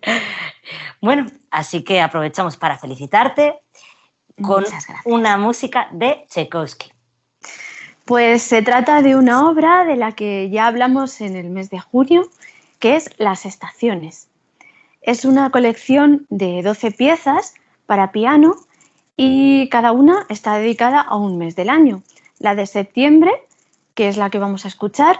Bueno, 1.01 1.27
así 1.51 1.83
que 1.83 2.01
aprovechamos 2.01 2.57
para 2.57 2.77
felicitarte 2.77 3.59
con 4.41 4.65
una 5.05 5.37
música 5.37 5.87
de 5.91 6.25
Tchaikovsky. 6.29 6.91
Pues 8.05 8.41
se 8.41 8.61
trata 8.61 9.01
de 9.01 9.15
una 9.15 9.47
obra 9.47 9.85
de 9.85 9.95
la 9.95 10.13
que 10.13 10.49
ya 10.49 10.67
hablamos 10.67 11.21
en 11.21 11.35
el 11.35 11.49
mes 11.49 11.69
de 11.69 11.79
junio, 11.79 12.27
que 12.79 12.95
es 12.95 13.09
Las 13.19 13.45
Estaciones. 13.45 14.29
Es 15.01 15.25
una 15.25 15.51
colección 15.51 16.25
de 16.29 16.63
12 16.63 16.91
piezas 16.91 17.53
para 17.85 18.11
piano 18.11 18.55
y 19.15 19.69
cada 19.69 19.91
una 19.91 20.25
está 20.29 20.55
dedicada 20.57 21.01
a 21.01 21.17
un 21.17 21.37
mes 21.37 21.55
del 21.55 21.69
año. 21.69 22.01
La 22.39 22.55
de 22.55 22.65
septiembre, 22.65 23.31
que 23.93 24.07
es 24.07 24.17
la 24.17 24.29
que 24.29 24.39
vamos 24.39 24.65
a 24.65 24.69
escuchar, 24.69 25.19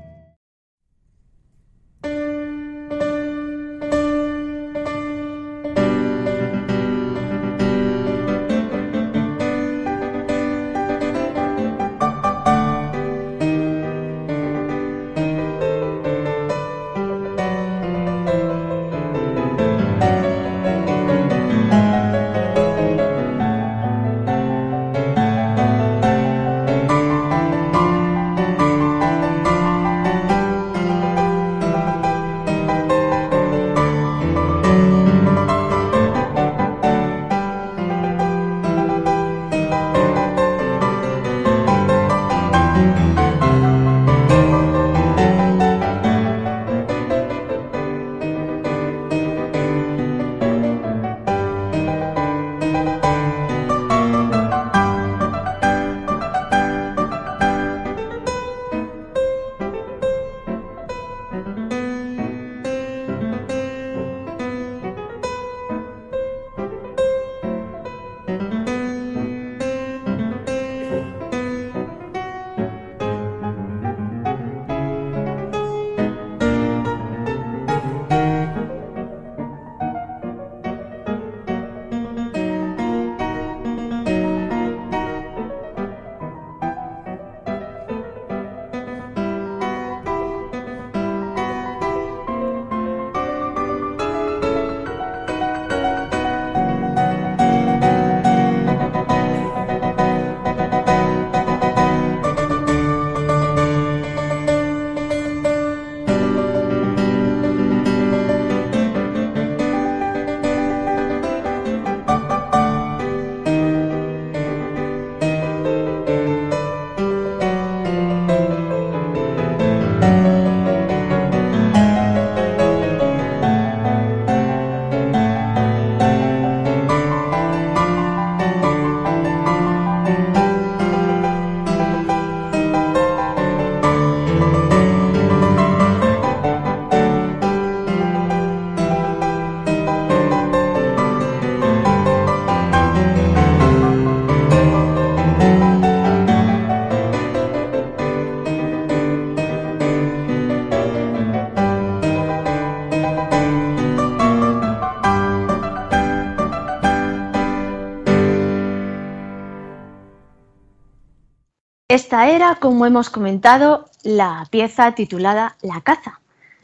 Esta 162.11 162.27
era, 162.27 162.55
como 162.55 162.85
hemos 162.85 163.09
comentado, 163.09 163.85
la 164.03 164.45
pieza 164.49 164.91
titulada 164.91 165.55
La 165.61 165.79
caza, 165.79 166.19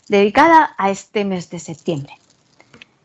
dedicada 0.10 0.76
a 0.78 0.90
este 0.90 1.24
mes 1.24 1.50
de 1.50 1.60
septiembre. 1.60 2.18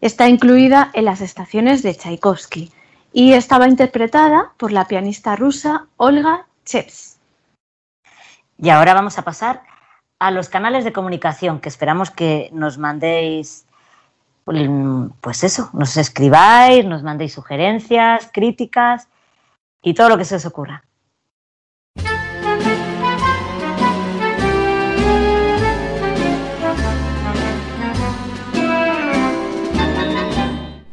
Está 0.00 0.28
incluida 0.28 0.90
en 0.92 1.04
las 1.04 1.20
estaciones 1.20 1.84
de 1.84 1.94
Tchaikovsky 1.94 2.72
y 3.12 3.34
estaba 3.34 3.68
interpretada 3.68 4.54
por 4.56 4.72
la 4.72 4.88
pianista 4.88 5.36
rusa 5.36 5.86
Olga 5.98 6.46
Cheps. 6.64 7.20
Y 8.58 8.70
ahora 8.70 8.92
vamos 8.94 9.18
a 9.18 9.22
pasar 9.22 9.62
a 10.18 10.32
los 10.32 10.48
canales 10.48 10.82
de 10.82 10.92
comunicación 10.92 11.60
que 11.60 11.68
esperamos 11.68 12.10
que 12.10 12.50
nos 12.52 12.76
mandéis, 12.76 13.66
pues 15.20 15.44
eso, 15.44 15.70
nos 15.74 15.96
escribáis, 15.96 16.84
nos 16.84 17.04
mandéis 17.04 17.34
sugerencias, 17.34 18.28
críticas 18.32 19.06
y 19.80 19.94
todo 19.94 20.08
lo 20.08 20.18
que 20.18 20.24
se 20.24 20.34
os 20.34 20.44
ocurra. 20.44 20.82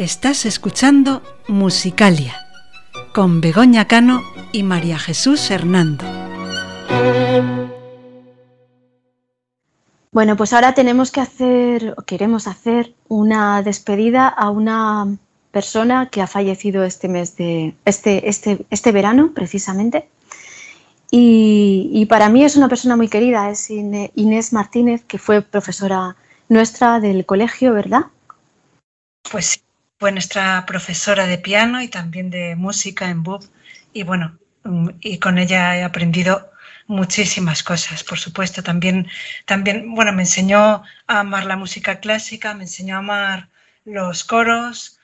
Estás 0.00 0.46
escuchando 0.46 1.22
Musicalia 1.46 2.34
con 3.14 3.42
Begoña 3.42 3.86
Cano 3.86 4.22
y 4.50 4.62
María 4.62 4.98
Jesús 4.98 5.50
Hernando. 5.50 6.06
Bueno, 10.10 10.38
pues 10.38 10.54
ahora 10.54 10.72
tenemos 10.72 11.12
que 11.12 11.20
hacer, 11.20 11.94
o 11.98 12.02
queremos 12.04 12.46
hacer, 12.46 12.94
una 13.08 13.62
despedida 13.62 14.26
a 14.26 14.48
una 14.48 15.18
persona 15.50 16.08
que 16.08 16.22
ha 16.22 16.26
fallecido 16.26 16.82
este 16.84 17.08
mes 17.08 17.36
de, 17.36 17.74
este, 17.84 18.26
este, 18.26 18.64
este 18.70 18.92
verano, 18.92 19.32
precisamente. 19.34 20.08
Y, 21.10 21.90
y, 21.92 22.06
para 22.06 22.30
mí 22.30 22.42
es 22.42 22.56
una 22.56 22.70
persona 22.70 22.96
muy 22.96 23.08
querida, 23.08 23.50
es 23.50 23.68
Inés 23.68 24.54
Martínez, 24.54 25.04
que 25.04 25.18
fue 25.18 25.42
profesora 25.42 26.16
nuestra 26.48 27.00
del 27.00 27.26
colegio, 27.26 27.74
¿verdad? 27.74 28.06
Pues 29.30 29.44
sí 29.44 29.60
fue 30.00 30.12
nuestra 30.12 30.64
profesora 30.66 31.26
de 31.26 31.36
piano 31.36 31.82
y 31.82 31.88
también 31.88 32.30
de 32.30 32.56
música 32.56 33.10
en 33.10 33.22
BUB 33.22 33.44
y 33.92 34.02
bueno, 34.02 34.38
mm, 34.64 34.88
y 35.00 35.18
con 35.18 35.36
ella 35.38 35.76
he 35.76 35.84
aprendido 35.84 36.50
muchísimas 36.86 37.62
cosas, 37.62 38.02
por 38.02 38.18
supuesto. 38.18 38.62
También, 38.62 39.08
también, 39.44 39.94
bueno, 39.94 40.12
me 40.12 40.22
enseñó 40.22 40.82
a 41.06 41.20
amar 41.20 41.44
la 41.44 41.56
música 41.56 42.00
clásica, 42.00 42.54
me 42.54 42.64
enseñó 42.64 42.96
a 42.96 42.98
amar 43.00 43.48
los 43.84 44.24
coros 44.24 44.98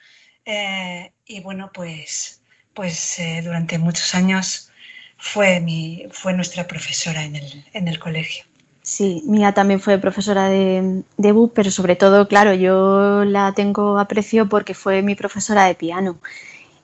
eh, 0.46 1.12
y 1.26 1.40
bueno, 1.40 1.70
pues, 1.74 2.40
pues 2.74 3.18
eh, 3.18 3.42
durante 3.44 3.78
muchos 3.78 4.14
años 4.14 4.72
fue, 5.18 5.60
mi, 5.60 6.06
fue 6.10 6.32
nuestra 6.32 6.66
profesora 6.66 7.22
en 7.24 7.36
el, 7.36 7.66
en 7.74 7.88
el 7.88 7.98
colegio. 7.98 8.44
Sí, 8.86 9.22
Mía 9.26 9.52
también 9.52 9.80
fue 9.80 9.98
profesora 9.98 10.46
de, 10.48 11.02
de 11.16 11.32
BUP, 11.32 11.52
pero 11.52 11.72
sobre 11.72 11.96
todo, 11.96 12.28
claro, 12.28 12.54
yo 12.54 13.24
la 13.24 13.52
tengo 13.52 13.98
aprecio 13.98 14.48
porque 14.48 14.74
fue 14.74 15.02
mi 15.02 15.16
profesora 15.16 15.64
de 15.64 15.74
piano. 15.74 16.18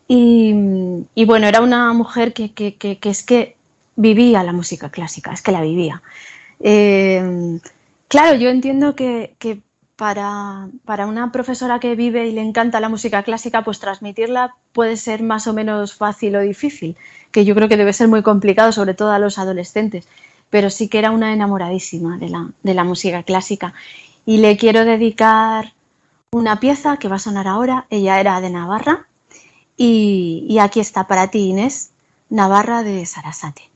Y, 0.09 0.53
bueno, 1.27 1.47
era 1.47 1.61
una 1.61 1.93
mujer 1.93 2.33
que, 2.33 2.53
que, 2.53 2.75
que, 2.77 2.99
que, 2.99 3.09
es 3.09 3.23
que 3.23 3.57
vivía 3.95 4.43
la 4.43 4.53
música 4.53 4.91
clásica, 4.91 5.33
es 5.33 5.43
que 5.43 5.53
la 5.53 5.61
vivía. 5.62 6.03
Eh, 6.59 7.61
claro, 8.09 8.35
yo 8.37 8.51
entiendo 8.51 8.97
que, 8.97 9.37
para, 9.95 10.69
para, 10.85 11.07
una 11.07 11.31
profesora 11.31 11.79
que 11.79 11.95
vive 11.95 12.27
y 12.27 12.33
le 12.33 12.43
encanta 12.43 12.81
la 12.81 12.88
música 12.88 13.23
clásica, 13.23 13.62
pues 13.62 13.79
transmitirla 13.79 14.57
puede 14.73 14.97
ser 14.97 15.23
más 15.23 15.47
o 15.47 15.53
menos 15.53 15.95
fácil 15.95 16.35
o 16.35 16.41
difícil, 16.41 16.97
que 17.31 17.45
yo 17.45 17.55
creo 17.55 17.69
que 17.69 17.77
debe 17.77 17.93
ser 17.93 18.09
muy 18.09 18.23
complicado, 18.23 18.73
sobre 18.73 18.95
todo 18.95 19.12
a 19.12 19.21
los 19.21 19.38
adolescentes 19.38 20.09
pero 20.53 20.69
sí 20.69 20.88
que 20.88 20.99
era 20.99 21.12
una 21.12 21.33
enamoradísima 21.33 22.19
de 22.19 22.29
la, 22.29 22.51
de 22.62 22.75
la 22.75 22.85
música 22.85 23.23
clásica. 23.23 23.73
Y 24.27 24.37
le 24.37 24.59
quiero 24.59 24.85
dedicar 24.85 25.73
una 26.31 26.61
pieza 26.61 26.99
que 26.99 27.09
va 27.09 27.17
a 27.17 27.19
sonar 27.19 27.49
ahora. 27.49 27.87
Ella 27.88 28.21
era 28.21 28.38
de 28.43 28.51
Navarra 28.51 29.07
y, 29.79 30.45
y 30.47 30.59
aquí 30.59 30.81
está 30.81 31.07
para 31.07 31.29
ti, 31.29 31.49
Inés, 31.49 31.93
Navarra 32.29 32.83
de 32.83 33.07
Sarasate. 33.07 33.72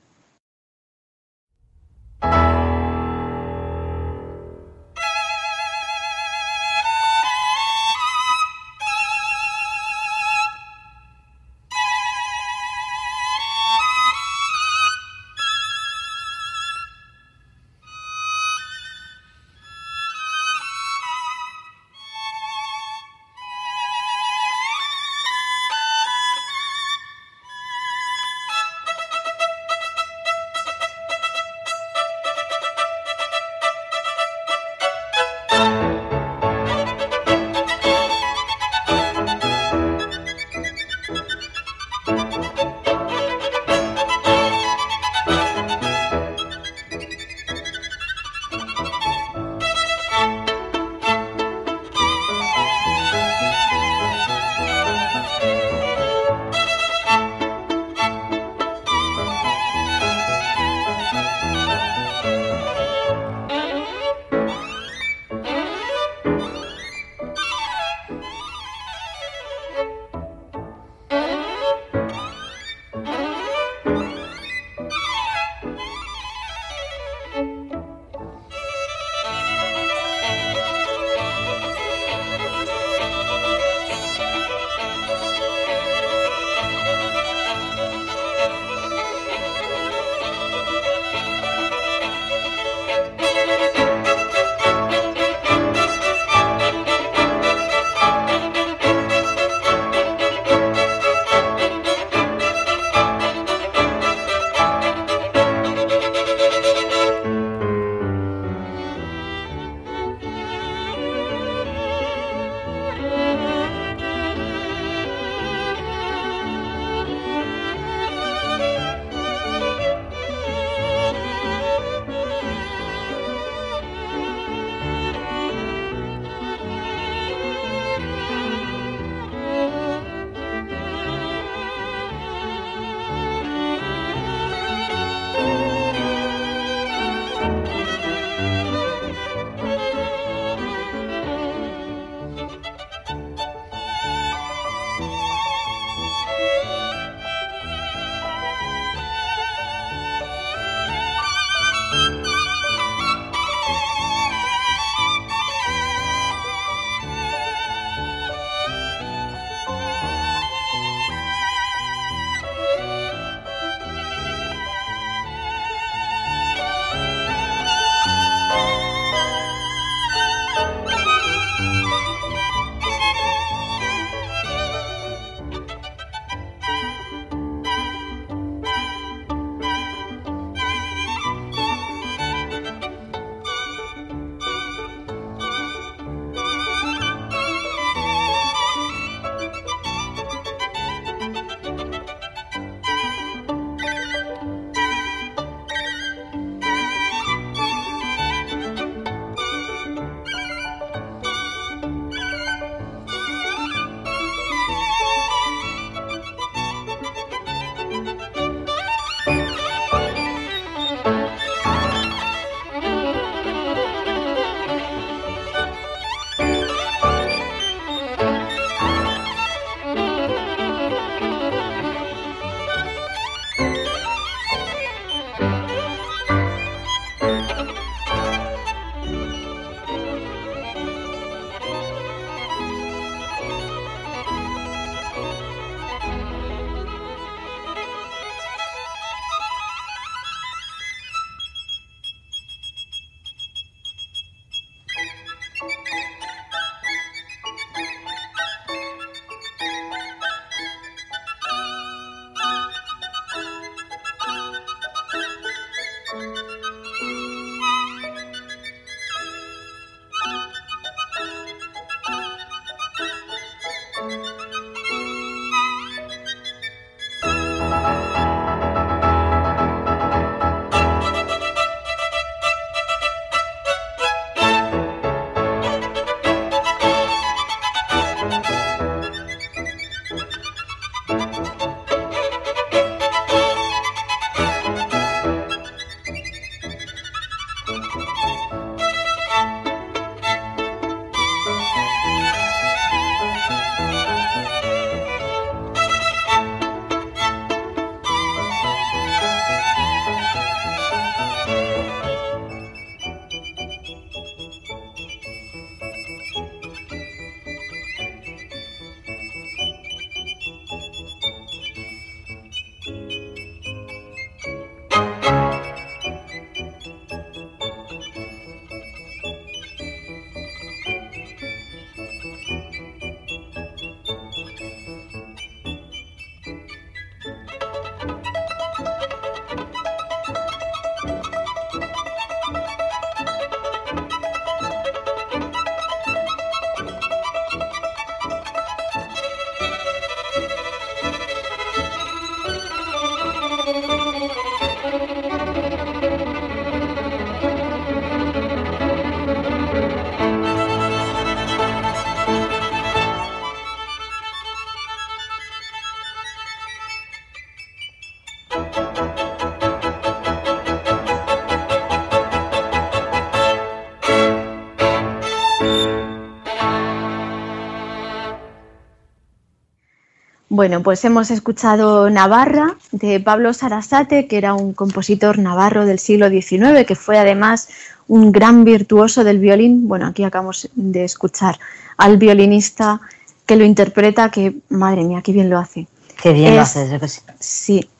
Bueno, 370.57 370.83
pues 370.83 371.05
hemos 371.05 371.31
escuchado 371.31 372.09
Navarra 372.09 372.79
de 372.90 373.21
Pablo 373.21 373.53
Sarasate, 373.53 374.27
que 374.27 374.38
era 374.38 374.55
un 374.55 374.73
compositor 374.73 375.38
navarro 375.38 375.85
del 375.85 375.99
siglo 375.99 376.31
XIX, 376.31 376.87
que 376.87 376.95
fue 376.95 377.19
además 377.19 377.69
un 378.09 378.33
gran 378.33 378.64
virtuoso 378.64 379.23
del 379.23 379.38
violín. 379.38 379.87
Bueno, 379.87 380.07
aquí 380.07 380.25
acabamos 380.25 380.71
de 380.75 381.05
escuchar 381.05 381.59
al 381.99 382.16
violinista 382.16 383.03
que 383.45 383.57
lo 383.57 383.64
interpreta, 383.64 384.31
que 384.31 384.55
madre 384.71 385.05
mía, 385.05 385.21
qué 385.21 385.33
bien 385.33 385.51
lo 385.51 385.59
hace. 385.59 385.88
Qué 386.23 386.33
bien 386.33 386.57
lo 386.57 386.62
hace, 386.62 386.87
desde 386.87 387.01
que 387.01 387.09
sí. 387.09 387.21
Sí, 387.38 387.90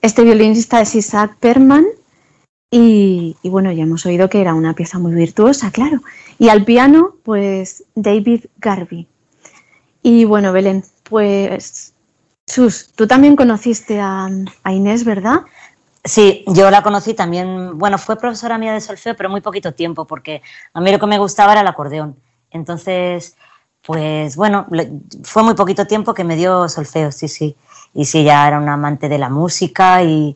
este 0.00 0.24
violinista 0.24 0.80
es 0.80 0.94
Isaac 0.94 1.36
Perman 1.38 1.84
y, 2.70 3.36
y, 3.42 3.50
bueno, 3.50 3.70
ya 3.70 3.82
hemos 3.82 4.06
oído 4.06 4.30
que 4.30 4.40
era 4.40 4.54
una 4.54 4.72
pieza 4.72 4.98
muy 4.98 5.12
virtuosa, 5.12 5.70
claro. 5.70 6.00
Y 6.38 6.48
al 6.48 6.64
piano, 6.64 7.16
pues 7.22 7.84
David 7.94 8.46
Garvey. 8.56 9.06
Y 10.02 10.24
bueno, 10.24 10.54
Belén, 10.54 10.84
pues 11.02 11.92
Sus, 12.48 12.92
tú 12.94 13.06
también 13.06 13.36
conociste 13.36 14.00
a, 14.00 14.28
a, 14.62 14.72
Inés, 14.72 15.04
¿verdad? 15.04 15.42
Sí, 16.02 16.44
yo 16.46 16.70
la 16.70 16.82
conocí 16.82 17.12
también, 17.12 17.76
bueno, 17.76 17.98
fue 17.98 18.16
profesora 18.16 18.56
mía 18.56 18.72
de 18.72 18.80
solfeo, 18.80 19.14
pero 19.14 19.28
muy 19.28 19.42
poquito 19.42 19.74
tiempo, 19.74 20.06
porque 20.06 20.40
a 20.72 20.80
mí 20.80 20.90
lo 20.90 20.98
que 20.98 21.06
me 21.06 21.18
gustaba 21.18 21.52
era 21.52 21.60
el 21.60 21.66
acordeón. 21.66 22.16
Entonces, 22.50 23.36
pues 23.82 24.34
bueno, 24.36 24.66
fue 25.24 25.42
muy 25.42 25.54
poquito 25.54 25.86
tiempo 25.86 26.14
que 26.14 26.24
me 26.24 26.36
dio 26.36 26.68
solfeo, 26.70 27.12
sí, 27.12 27.28
sí. 27.28 27.54
Y 27.92 28.06
sí, 28.06 28.24
ya 28.24 28.48
era 28.48 28.58
un 28.58 28.68
amante 28.68 29.10
de 29.10 29.18
la 29.18 29.28
música 29.28 30.02
y, 30.02 30.34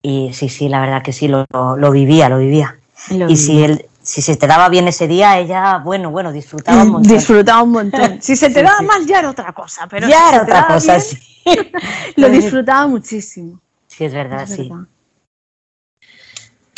y 0.00 0.32
sí, 0.32 0.48
sí, 0.48 0.70
la 0.70 0.80
verdad 0.80 1.02
que 1.02 1.12
sí, 1.12 1.28
lo, 1.28 1.44
lo 1.50 1.90
vivía, 1.90 2.30
lo 2.30 2.38
vivía. 2.38 2.78
Lo 3.10 3.28
y 3.28 3.36
si 3.36 3.62
él, 3.62 3.86
si 4.06 4.22
se 4.22 4.36
te 4.36 4.46
daba 4.46 4.68
bien 4.68 4.86
ese 4.86 5.08
día, 5.08 5.36
ella, 5.36 5.78
bueno, 5.78 6.10
bueno, 6.10 6.30
disfrutaba 6.32 6.84
un 6.84 6.90
montón. 6.92 7.12
Disfrutaba 7.12 7.62
un 7.62 7.72
montón. 7.72 8.18
Si 8.22 8.36
se 8.36 8.48
te 8.48 8.60
sí, 8.60 8.64
daba 8.64 8.78
sí. 8.78 8.84
mal, 8.84 9.04
ya 9.06 9.18
era 9.18 9.30
otra 9.30 9.52
cosa, 9.52 9.86
pero 9.88 10.08
ya 10.08 10.28
si 10.28 10.34
era 10.34 10.42
otra 10.44 10.66
cosa, 10.68 10.92
bien, 10.92 11.00
sí. 11.02 11.72
lo 12.16 12.28
disfrutaba 12.28 12.86
muchísimo. 12.86 13.60
Sí, 13.88 14.04
es 14.04 14.14
verdad, 14.14 14.42
es 14.42 14.50
sí. 14.50 14.68
verdad. 14.68 14.84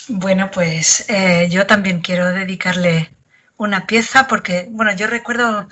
Bueno, 0.08 0.50
pues 0.50 1.04
eh, 1.10 1.48
yo 1.50 1.66
también 1.66 2.00
quiero 2.00 2.32
dedicarle 2.32 3.10
una 3.58 3.86
pieza 3.86 4.26
porque, 4.26 4.66
bueno, 4.70 4.94
yo 4.96 5.06
recuerdo 5.06 5.68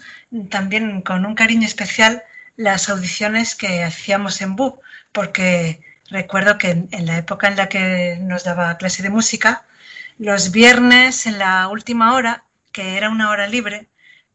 también 0.51 1.01
con 1.01 1.25
un 1.25 1.35
cariño 1.35 1.67
especial 1.67 2.23
las 2.57 2.91
audiciones 2.91 3.55
que 3.55 3.83
hacíamos 3.83 4.43
en 4.43 4.57
BUP, 4.57 4.83
porque 5.13 5.81
recuerdo 6.11 6.59
que 6.59 6.71
en, 6.71 6.89
en 6.93 7.07
la 7.07 7.17
época 7.17 7.49
en 7.49 7.57
la 7.57 7.71
que 7.71 8.19
nos 8.21 8.45
daba 8.45 8.77
clase 8.77 9.03
de 9.03 9.11
música, 9.11 9.65
los 10.19 10.51
viernes 10.51 11.27
en 11.27 11.39
la 11.39 11.69
última 11.69 12.15
hora, 12.15 12.45
que 12.73 12.97
era 12.97 13.11
una 13.11 13.31
hora 13.31 13.47
libre, 13.47 13.89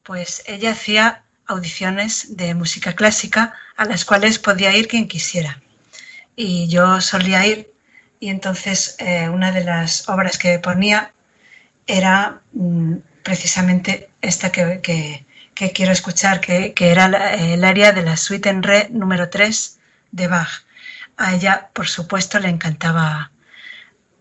pues 0.03 0.43
ella 0.45 0.71
hacía 0.71 1.23
audiciones 1.47 2.37
de 2.37 2.53
música 2.53 2.93
clásica 2.93 3.53
a 3.75 3.85
las 3.85 4.05
cuales 4.05 4.39
podía 4.39 4.75
ir 4.75 4.87
quien 4.87 5.07
quisiera. 5.07 5.61
Y 6.35 6.67
yo 6.67 7.01
solía 7.01 7.45
ir 7.45 7.73
y 8.19 8.29
entonces 8.29 8.95
eh, 8.99 9.29
una 9.29 9.51
de 9.51 9.63
las 9.63 10.07
obras 10.07 10.37
que 10.37 10.59
ponía 10.59 11.13
era 11.87 12.41
mmm, 12.53 12.97
precisamente 13.23 14.09
esta 14.21 14.51
que, 14.51 14.81
que, 14.81 15.25
quiero 15.73 15.91
escuchar, 15.91 16.41
que, 16.41 16.73
que 16.73 16.91
era 16.91 17.05
el 17.33 17.63
área 17.63 17.91
de 17.91 18.01
la 18.01 18.17
suite 18.17 18.49
en 18.49 18.63
re 18.63 18.87
número 18.91 19.29
3 19.29 19.79
de 20.11 20.27
Bach. 20.27 20.63
A 21.17 21.35
ella, 21.35 21.69
por 21.73 21.87
supuesto, 21.87 22.39
le 22.39 22.49
encantaba 22.49 23.31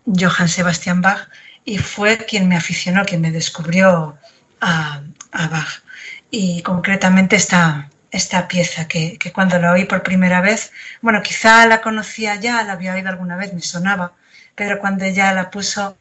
Johann 0.05 0.49
Sebastian 0.49 1.01
Bach 1.01 1.29
y 1.65 1.79
fue 1.79 2.19
quien 2.19 2.49
me 2.49 2.57
aficionó, 2.57 3.05
quien 3.05 3.21
me 3.21 3.31
descubrió 3.31 4.19
a, 4.61 5.03
Bach. 5.33 5.83
Y 6.31 6.63
concretamente 6.63 7.37
esta, 7.37 7.91
esta 8.11 8.49
pieza 8.49 8.89
que, 8.89 9.19
que, 9.19 9.33
cuando 9.33 9.59
la 9.59 9.73
oí 9.73 9.85
por 9.85 10.03
primera 10.03 10.41
vez, 10.41 10.73
bueno, 11.03 11.23
quizá 11.23 11.67
la 11.67 11.81
conocía 11.81 12.37
ya, 12.37 12.63
la 12.65 12.73
había 12.75 12.95
oído 12.95 13.09
alguna 13.09 13.37
vez, 13.37 13.53
me 13.55 13.63
sonaba, 13.63 14.13
pero 14.55 14.79
cuando 14.79 15.05
ella 15.05 15.33
la 15.33 15.51
puso 15.51 15.97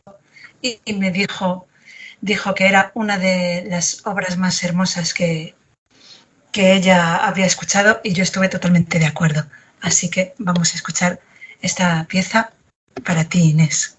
y, 0.61 0.79
y 0.85 0.93
me 0.93 1.11
dijo, 1.11 1.67
dijo 2.21 2.53
que 2.55 2.67
era 2.67 2.91
una 2.95 3.17
de 3.17 3.65
las 3.69 4.05
obras 4.05 4.37
más 4.37 4.63
hermosas 4.63 5.13
que, 5.13 5.55
que 6.51 6.73
ella 6.73 7.17
había 7.17 7.45
escuchado 7.45 8.01
y 8.03 8.13
yo 8.13 8.23
estuve 8.23 8.49
totalmente 8.49 8.99
de 8.99 9.05
acuerdo. 9.05 9.45
Así 9.81 10.09
que 10.09 10.33
vamos 10.37 10.73
a 10.73 10.75
escuchar 10.75 11.19
esta 11.61 12.05
pieza 12.05 12.51
para 13.03 13.23
ti, 13.25 13.51
Inés. 13.51 13.98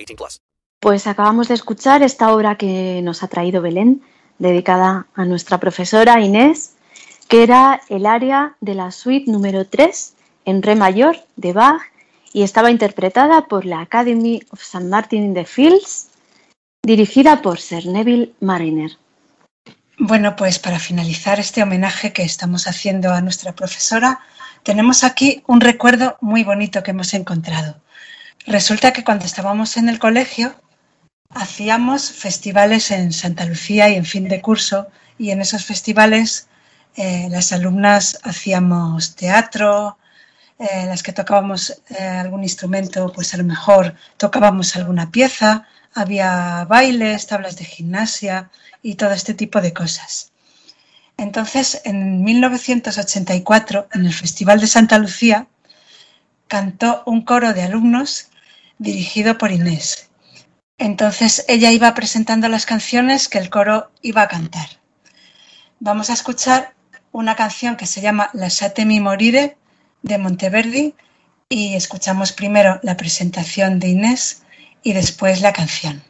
18 0.01 0.15
plus. 0.15 0.41
Pues 0.79 1.05
acabamos 1.05 1.47
de 1.47 1.53
escuchar 1.53 2.01
esta 2.01 2.33
obra 2.33 2.57
que 2.57 3.01
nos 3.03 3.23
ha 3.23 3.27
traído 3.27 3.61
Belén, 3.61 4.01
dedicada 4.39 5.05
a 5.13 5.25
nuestra 5.25 5.59
profesora 5.59 6.19
Inés, 6.19 6.73
que 7.27 7.43
era 7.43 7.81
el 7.89 8.05
área 8.05 8.55
de 8.61 8.75
la 8.75 8.91
suite 8.91 9.31
número 9.31 9.65
3 9.65 10.13
en 10.45 10.63
re 10.63 10.75
mayor 10.75 11.17
de 11.35 11.53
Bach 11.53 11.81
y 12.33 12.43
estaba 12.43 12.71
interpretada 12.71 13.45
por 13.45 13.65
la 13.65 13.81
Academy 13.81 14.41
of 14.49 14.61
St. 14.61 14.85
Martin 14.85 15.23
in 15.23 15.33
the 15.33 15.45
Fields, 15.45 16.09
dirigida 16.83 17.41
por 17.41 17.59
Sir 17.59 17.85
Neville 17.85 18.33
Mariner. 18.39 18.97
Bueno, 19.99 20.35
pues 20.35 20.57
para 20.57 20.79
finalizar 20.79 21.39
este 21.39 21.61
homenaje 21.61 22.11
que 22.11 22.23
estamos 22.23 22.67
haciendo 22.67 23.13
a 23.13 23.21
nuestra 23.21 23.53
profesora, 23.53 24.19
tenemos 24.63 25.03
aquí 25.03 25.43
un 25.45 25.61
recuerdo 25.61 26.17
muy 26.21 26.43
bonito 26.43 26.81
que 26.81 26.91
hemos 26.91 27.13
encontrado. 27.13 27.75
Resulta 28.47 28.91
que 28.91 29.03
cuando 29.03 29.25
estábamos 29.25 29.77
en 29.77 29.87
el 29.87 29.99
colegio 29.99 30.55
hacíamos 31.29 32.11
festivales 32.11 32.89
en 32.91 33.13
Santa 33.13 33.45
Lucía 33.45 33.89
y 33.89 33.95
en 33.95 34.05
fin 34.05 34.27
de 34.27 34.41
curso 34.41 34.87
y 35.17 35.29
en 35.29 35.41
esos 35.41 35.63
festivales 35.63 36.47
eh, 36.95 37.27
las 37.29 37.53
alumnas 37.53 38.19
hacíamos 38.23 39.15
teatro, 39.15 39.97
eh, 40.57 40.85
las 40.87 41.03
que 41.03 41.13
tocábamos 41.13 41.81
eh, 41.89 42.03
algún 42.03 42.43
instrumento, 42.43 43.11
pues 43.13 43.33
a 43.33 43.37
lo 43.37 43.43
mejor 43.43 43.95
tocábamos 44.17 44.75
alguna 44.75 45.11
pieza, 45.11 45.67
había 45.93 46.65
bailes, 46.65 47.27
tablas 47.27 47.57
de 47.57 47.65
gimnasia 47.65 48.49
y 48.81 48.95
todo 48.95 49.11
este 49.11 49.35
tipo 49.35 49.61
de 49.61 49.73
cosas. 49.73 50.31
Entonces, 51.15 51.81
en 51.85 52.23
1984, 52.23 53.87
en 53.93 54.05
el 54.07 54.13
Festival 54.13 54.59
de 54.59 54.67
Santa 54.67 54.97
Lucía, 54.97 55.47
cantó 56.47 57.03
un 57.05 57.23
coro 57.23 57.53
de 57.53 57.61
alumnos 57.61 58.30
dirigido 58.81 59.37
por 59.37 59.51
Inés. 59.51 60.09
Entonces, 60.79 61.45
ella 61.47 61.71
iba 61.71 61.93
presentando 61.93 62.47
las 62.47 62.65
canciones 62.65 63.29
que 63.29 63.37
el 63.37 63.51
coro 63.51 63.91
iba 64.01 64.23
a 64.23 64.27
cantar. 64.27 64.67
Vamos 65.79 66.09
a 66.09 66.13
escuchar 66.13 66.73
una 67.11 67.35
canción 67.35 67.75
que 67.75 67.85
se 67.85 68.01
llama 68.01 68.31
Lasciatemi 68.33 68.99
morire 68.99 69.57
de 70.01 70.17
Monteverdi 70.17 70.95
y 71.47 71.75
escuchamos 71.75 72.31
primero 72.31 72.79
la 72.81 72.97
presentación 72.97 73.79
de 73.79 73.89
Inés 73.89 74.43
y 74.81 74.93
después 74.93 75.41
la 75.41 75.53
canción. 75.53 76.03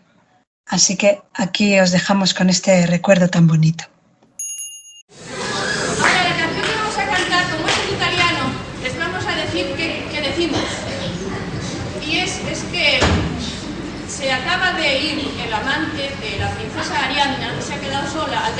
Así 0.65 0.95
que 0.95 1.21
aquí 1.33 1.77
os 1.77 1.91
dejamos 1.91 2.33
con 2.33 2.49
este 2.49 2.87
recuerdo 2.87 3.27
tan 3.27 3.47
bonito. 3.47 3.90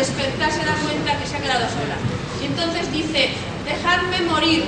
Despertar 0.02 0.52
se 0.52 0.66
da 0.66 0.74
cuenta 0.82 1.16
que 1.20 1.28
se 1.28 1.38
ha 1.38 1.42
quedado 1.42 1.66
sola. 1.70 1.96
Y 2.42 2.46
entonces 2.46 2.92
dice, 2.92 3.30
dejadme 3.66 4.22
morir, 4.22 4.66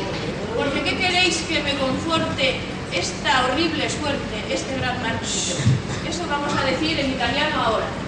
porque 0.56 0.84
¿qué 0.84 0.96
queréis 0.96 1.38
que 1.50 1.64
me 1.64 1.74
conforte 1.74 2.60
esta 2.94 3.46
horrible 3.46 3.90
suerte, 3.90 4.36
este 4.52 4.78
gran 4.78 5.02
martirio? 5.02 5.56
Eso 6.08 6.24
vamos 6.30 6.54
a 6.56 6.64
decir 6.66 7.00
en 7.00 7.10
italiano 7.12 7.64
ahora. 7.64 8.03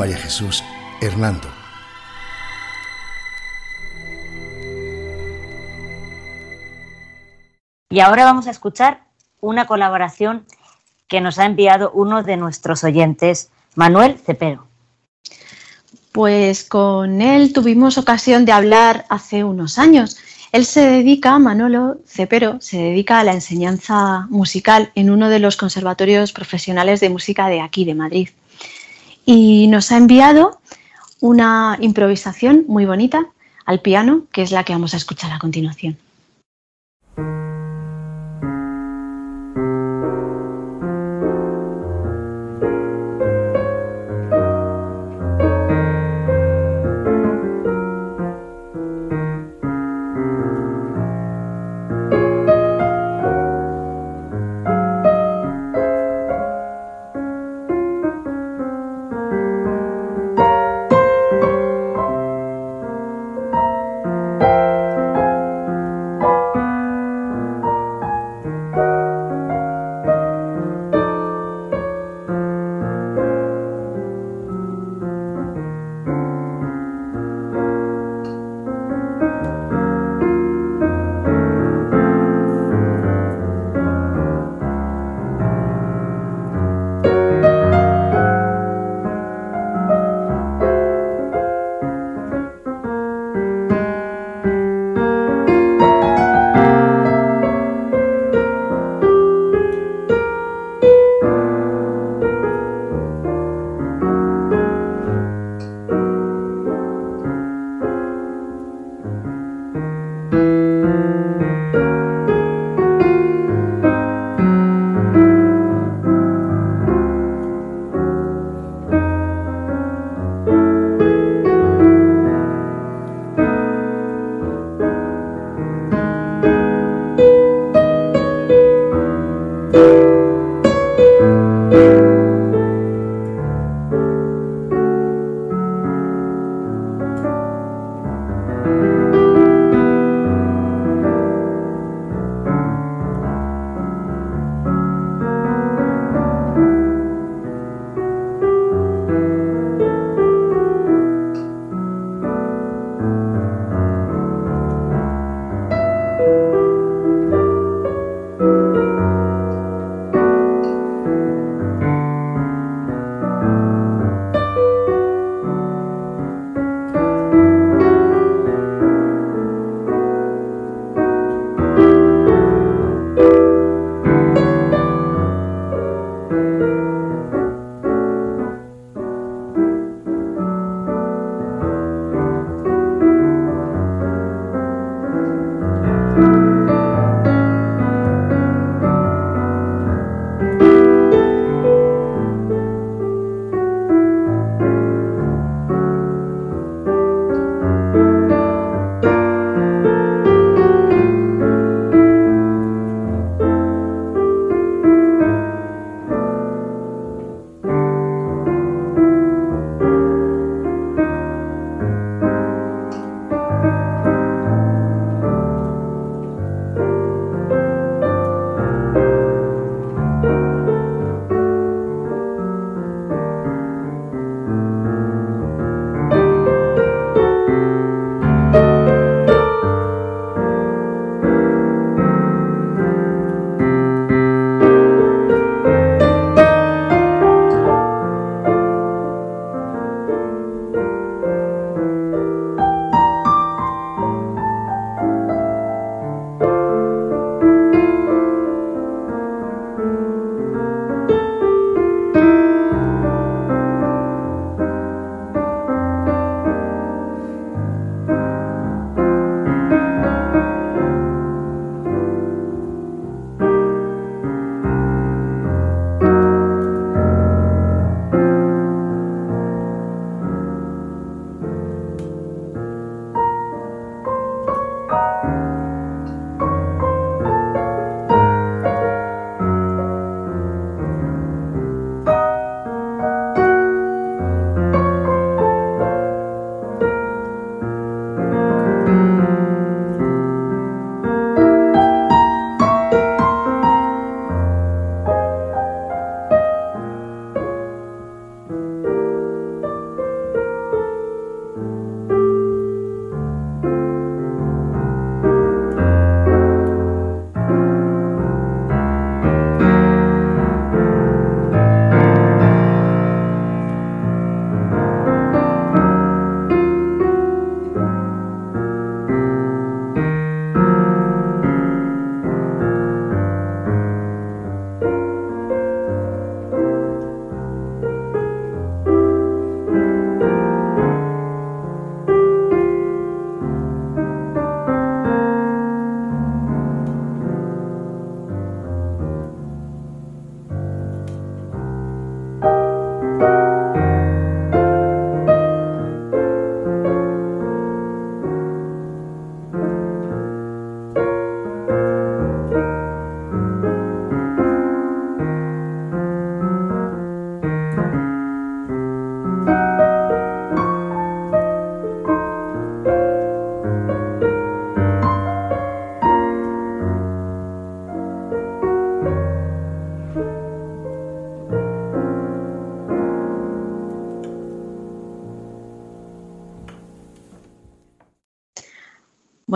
María 0.00 0.16
Jesús 0.16 0.64
Hernando. 1.02 1.46
Y 7.90 8.00
ahora 8.00 8.24
vamos 8.24 8.46
a 8.46 8.50
escuchar 8.50 9.02
una 9.42 9.66
colaboración 9.66 10.46
que 11.06 11.20
nos 11.20 11.38
ha 11.38 11.44
enviado 11.44 11.90
uno 11.92 12.22
de 12.22 12.38
nuestros 12.38 12.82
oyentes, 12.82 13.50
Manuel 13.74 14.16
Cepero. 14.18 14.68
Pues 16.12 16.64
con 16.64 17.20
él 17.20 17.52
tuvimos 17.52 17.98
ocasión 17.98 18.46
de 18.46 18.52
hablar 18.52 19.04
hace 19.10 19.44
unos 19.44 19.78
años. 19.78 20.16
Él 20.52 20.64
se 20.64 20.80
dedica, 20.80 21.38
Manolo 21.38 21.98
Cepero, 22.06 22.58
se 22.62 22.78
dedica 22.78 23.20
a 23.20 23.24
la 23.24 23.34
enseñanza 23.34 24.26
musical 24.30 24.92
en 24.94 25.10
uno 25.10 25.28
de 25.28 25.40
los 25.40 25.58
conservatorios 25.58 26.32
profesionales 26.32 27.00
de 27.00 27.10
música 27.10 27.48
de 27.48 27.60
aquí, 27.60 27.84
de 27.84 27.94
Madrid. 27.94 28.30
Y 29.32 29.68
nos 29.68 29.92
ha 29.92 29.96
enviado 29.96 30.58
una 31.20 31.78
improvisación 31.80 32.64
muy 32.66 32.84
bonita 32.84 33.28
al 33.64 33.78
piano, 33.78 34.24
que 34.32 34.42
es 34.42 34.50
la 34.50 34.64
que 34.64 34.72
vamos 34.72 34.92
a 34.92 34.96
escuchar 34.96 35.30
a 35.30 35.38
continuación. 35.38 35.96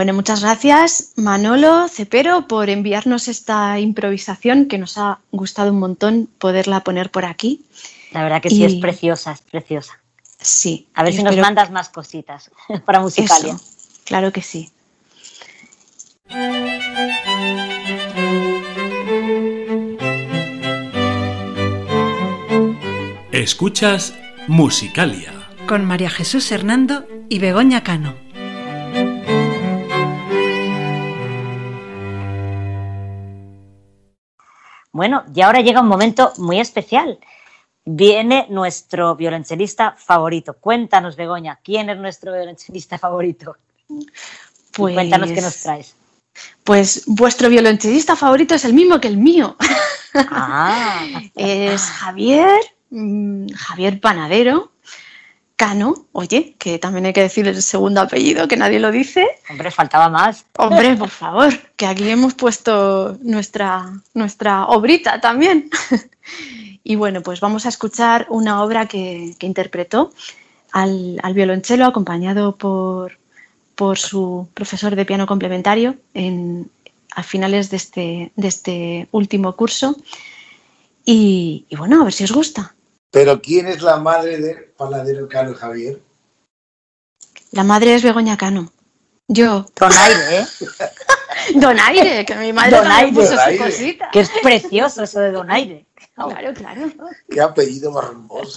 Bueno, 0.04 0.16
muchas 0.16 0.42
gracias 0.42 1.12
Manolo 1.16 1.88
Cepero 1.88 2.46
por 2.46 2.68
enviarnos 2.68 3.26
esta 3.26 3.80
improvisación 3.80 4.66
que 4.66 4.76
nos 4.76 4.98
ha 4.98 5.20
gustado 5.32 5.70
un 5.70 5.78
montón 5.78 6.28
poderla 6.36 6.80
poner 6.80 7.10
por 7.10 7.24
aquí. 7.24 7.64
La 8.12 8.22
verdad 8.22 8.42
que 8.42 8.50
sí, 8.50 8.62
es 8.62 8.74
preciosa, 8.74 9.32
es 9.32 9.40
preciosa. 9.40 9.98
Sí. 10.38 10.88
A 10.92 11.04
ver 11.04 11.14
si 11.14 11.22
nos 11.22 11.34
mandas 11.38 11.70
más 11.70 11.88
cositas 11.88 12.50
para 12.84 13.00
Musicalia. 13.00 13.56
claro 14.04 14.30
que 14.30 14.42
sí. 14.42 14.70
Escuchas 23.32 24.12
Musicalia. 24.48 25.48
Con 25.66 25.86
María 25.86 26.10
Jesús 26.10 26.52
Hernando 26.52 27.08
y 27.30 27.38
Begoña 27.38 27.82
Cano. 27.82 28.23
Bueno, 34.94 35.24
y 35.34 35.40
ahora 35.40 35.60
llega 35.60 35.80
un 35.80 35.88
momento 35.88 36.32
muy 36.38 36.60
especial. 36.60 37.18
Viene 37.84 38.46
nuestro 38.48 39.16
violonchelista 39.16 39.96
favorito. 39.98 40.54
Cuéntanos, 40.54 41.16
Begoña, 41.16 41.58
¿quién 41.64 41.90
es 41.90 41.98
nuestro 41.98 42.32
violonchelista 42.32 42.96
favorito? 42.96 43.56
Pues, 44.72 44.94
cuéntanos 44.94 45.32
qué 45.32 45.40
nos 45.40 45.56
traes. 45.56 45.96
Pues 46.62 47.02
vuestro 47.06 47.48
violonchelista 47.48 48.14
favorito 48.14 48.54
es 48.54 48.64
el 48.64 48.72
mismo 48.72 49.00
que 49.00 49.08
el 49.08 49.16
mío. 49.16 49.56
Ah, 50.14 51.04
es 51.34 51.82
Javier, 51.82 52.60
mm, 52.90 53.48
Javier 53.48 54.00
Panadero, 54.00 54.70
Cano, 55.56 56.06
oye, 56.10 56.56
que 56.58 56.80
también 56.80 57.06
hay 57.06 57.12
que 57.12 57.22
decir 57.22 57.46
el 57.46 57.62
segundo 57.62 58.00
apellido, 58.00 58.48
que 58.48 58.56
nadie 58.56 58.80
lo 58.80 58.90
dice. 58.90 59.24
Hombre, 59.48 59.70
faltaba 59.70 60.08
más. 60.08 60.46
Hombre, 60.58 60.96
por 60.98 61.10
favor, 61.10 61.52
que 61.76 61.86
aquí 61.86 62.08
hemos 62.08 62.34
puesto 62.34 63.16
nuestra, 63.22 63.92
nuestra 64.14 64.66
obrita 64.66 65.20
también. 65.20 65.70
y 66.84 66.96
bueno, 66.96 67.22
pues 67.22 67.38
vamos 67.38 67.66
a 67.66 67.68
escuchar 67.68 68.26
una 68.30 68.64
obra 68.64 68.86
que, 68.86 69.36
interpretó 69.40 70.12
al, 70.72 71.20
violonchelo 71.32 71.86
acompañado 71.86 72.56
por, 72.56 73.18
por 73.76 73.96
su 73.96 74.48
profesor 74.54 74.96
de 74.96 75.04
piano 75.04 75.26
complementario 75.26 75.94
en, 76.14 76.68
a 77.14 77.22
finales 77.22 77.70
de 77.70 77.76
este, 77.76 78.32
de 78.34 78.48
este 78.48 79.08
último 79.12 79.54
curso. 79.54 79.96
Y, 81.04 81.64
y 81.68 81.76
bueno, 81.76 82.00
a 82.00 82.04
ver 82.04 82.12
si 82.12 82.24
os 82.24 82.32
gusta. 82.32 82.73
Pero 83.14 83.40
¿quién 83.40 83.68
es 83.68 83.80
la 83.80 83.96
madre 83.96 84.38
de 84.38 84.54
Panadero 84.76 85.28
Cano 85.28 85.54
Javier? 85.54 86.00
La 87.52 87.62
madre 87.62 87.94
es 87.94 88.02
Begoña 88.02 88.36
Cano. 88.36 88.72
Yo. 89.28 89.66
Donaire, 89.76 90.40
¿eh? 90.40 90.46
Donaire, 91.54 92.24
que 92.26 92.34
mi 92.34 92.52
madre 92.52 92.76
Donaire, 92.76 93.12
puso 93.12 93.30
Donaire. 93.30 93.56
su 93.56 93.64
cosita. 93.64 94.10
Que 94.12 94.18
es 94.18 94.30
precioso 94.42 95.04
eso 95.04 95.20
de 95.20 95.30
Donaire. 95.30 95.86
Claro, 96.16 96.52
claro. 96.54 96.92
Qué 97.30 97.40
apellido 97.40 97.92
más 97.92 98.06
hermoso. 98.06 98.56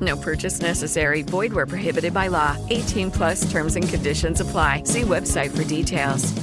No 0.00 0.16
purchase 0.16 0.60
necessary. 0.60 1.22
Void 1.22 1.52
where 1.52 1.66
prohibited 1.66 2.12
by 2.12 2.28
law. 2.28 2.56
18 2.70 3.10
plus 3.10 3.50
terms 3.50 3.76
and 3.76 3.88
conditions 3.88 4.40
apply. 4.40 4.82
See 4.84 5.02
website 5.02 5.50
for 5.50 5.64
details. 5.64 6.34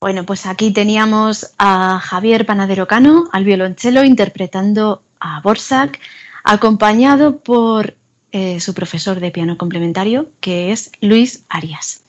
Bueno, 0.00 0.24
pues 0.24 0.44
aquí 0.44 0.72
teníamos 0.72 1.52
a 1.58 1.98
Javier 2.00 2.44
Panadero 2.44 2.86
Cano 2.86 3.28
al 3.32 3.44
violonchelo 3.44 4.04
interpretando 4.04 5.02
a 5.20 5.40
Borsak, 5.40 5.98
acompañado 6.44 7.38
por 7.38 7.96
eh, 8.30 8.60
su 8.60 8.74
profesor 8.74 9.20
de 9.20 9.30
piano 9.30 9.56
complementario, 9.56 10.30
que 10.40 10.70
es 10.70 10.92
Luis 11.00 11.44
Arias. 11.48 12.02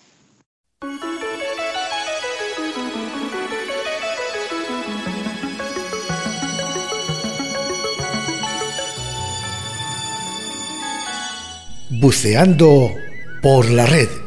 Buceando 12.07 12.95
por 13.41 13.69
la 13.69 13.85
red. 13.85 14.26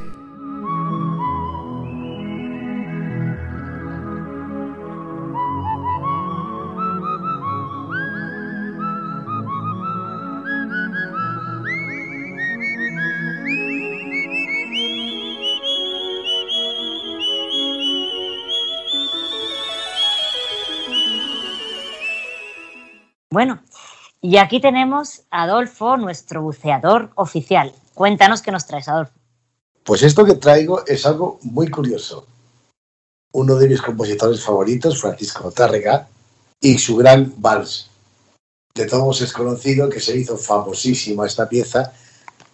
Y 24.30 24.36
aquí 24.36 24.60
tenemos 24.60 25.22
a 25.32 25.42
Adolfo, 25.42 25.96
nuestro 25.96 26.40
buceador 26.40 27.10
oficial. 27.16 27.74
Cuéntanos 27.94 28.42
qué 28.42 28.52
nos 28.52 28.64
traes, 28.64 28.86
Adolfo. 28.86 29.12
Pues 29.82 30.04
esto 30.04 30.24
que 30.24 30.36
traigo 30.36 30.86
es 30.86 31.04
algo 31.04 31.40
muy 31.42 31.68
curioso. 31.68 32.28
Uno 33.32 33.56
de 33.56 33.66
mis 33.66 33.82
compositores 33.82 34.40
favoritos, 34.40 35.00
Francisco 35.00 35.50
Tárrega, 35.50 36.06
y 36.60 36.78
su 36.78 36.94
gran 36.94 37.34
vals. 37.38 37.90
De 38.72 38.86
todos 38.86 39.20
es 39.20 39.32
conocido 39.32 39.88
que 39.88 39.98
se 39.98 40.16
hizo 40.16 40.36
famosísima 40.36 41.26
esta 41.26 41.48
pieza 41.48 41.92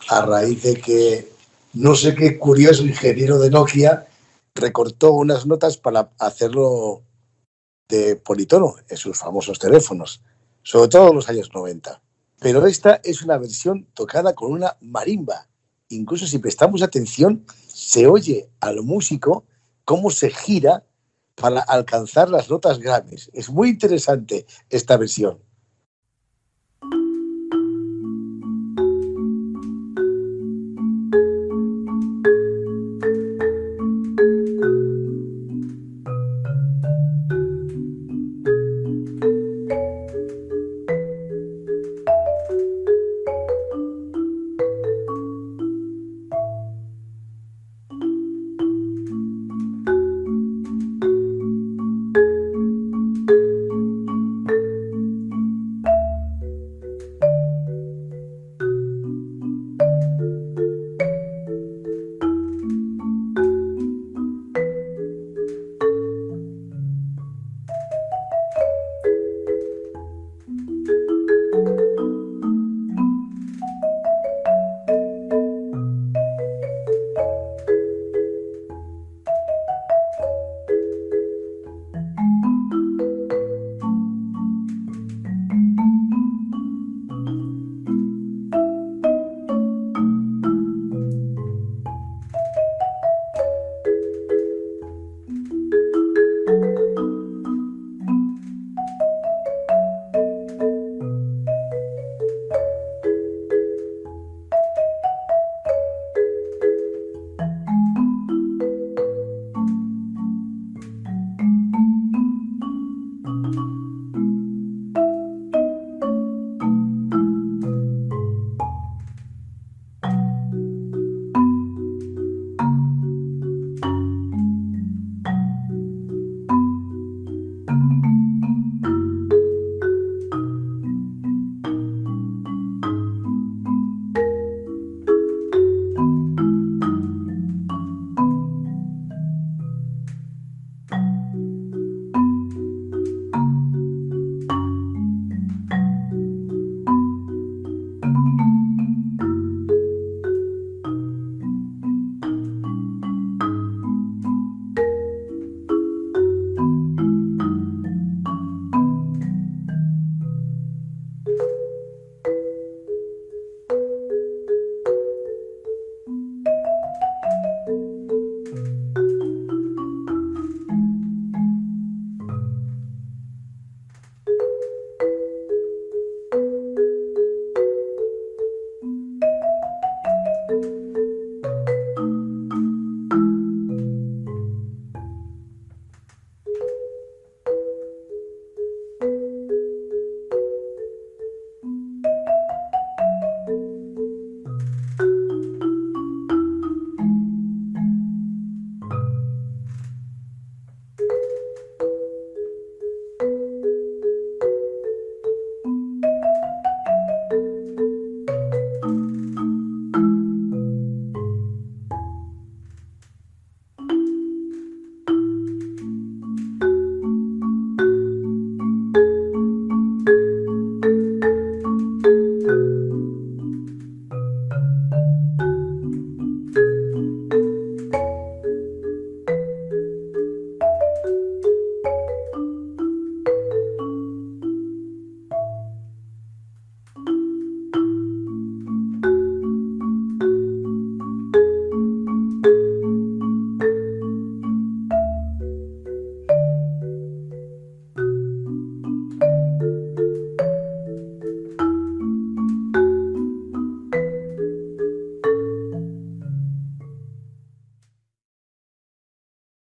a 0.08 0.22
raíz 0.22 0.62
de 0.62 0.80
que 0.80 1.30
no 1.74 1.94
sé 1.94 2.14
qué 2.14 2.38
curioso 2.38 2.84
ingeniero 2.84 3.38
de 3.38 3.50
Nokia 3.50 4.06
recortó 4.54 5.12
unas 5.12 5.44
notas 5.44 5.76
para 5.76 6.08
hacerlo 6.20 7.02
de 7.86 8.16
politono 8.16 8.76
en 8.88 8.96
sus 8.96 9.18
famosos 9.18 9.58
teléfonos 9.58 10.22
sobre 10.66 10.88
todo 10.88 11.10
en 11.10 11.14
los 11.14 11.28
años 11.28 11.50
90. 11.54 12.02
Pero 12.40 12.66
esta 12.66 13.00
es 13.04 13.22
una 13.22 13.38
versión 13.38 13.86
tocada 13.94 14.34
con 14.34 14.50
una 14.50 14.76
marimba. 14.80 15.46
Incluso 15.90 16.26
si 16.26 16.40
prestamos 16.40 16.82
atención, 16.82 17.46
se 17.68 18.08
oye 18.08 18.50
al 18.58 18.82
músico 18.82 19.44
cómo 19.84 20.10
se 20.10 20.30
gira 20.30 20.82
para 21.36 21.60
alcanzar 21.60 22.30
las 22.30 22.50
notas 22.50 22.80
graves. 22.80 23.30
Es 23.32 23.48
muy 23.48 23.68
interesante 23.68 24.44
esta 24.68 24.96
versión. 24.96 25.38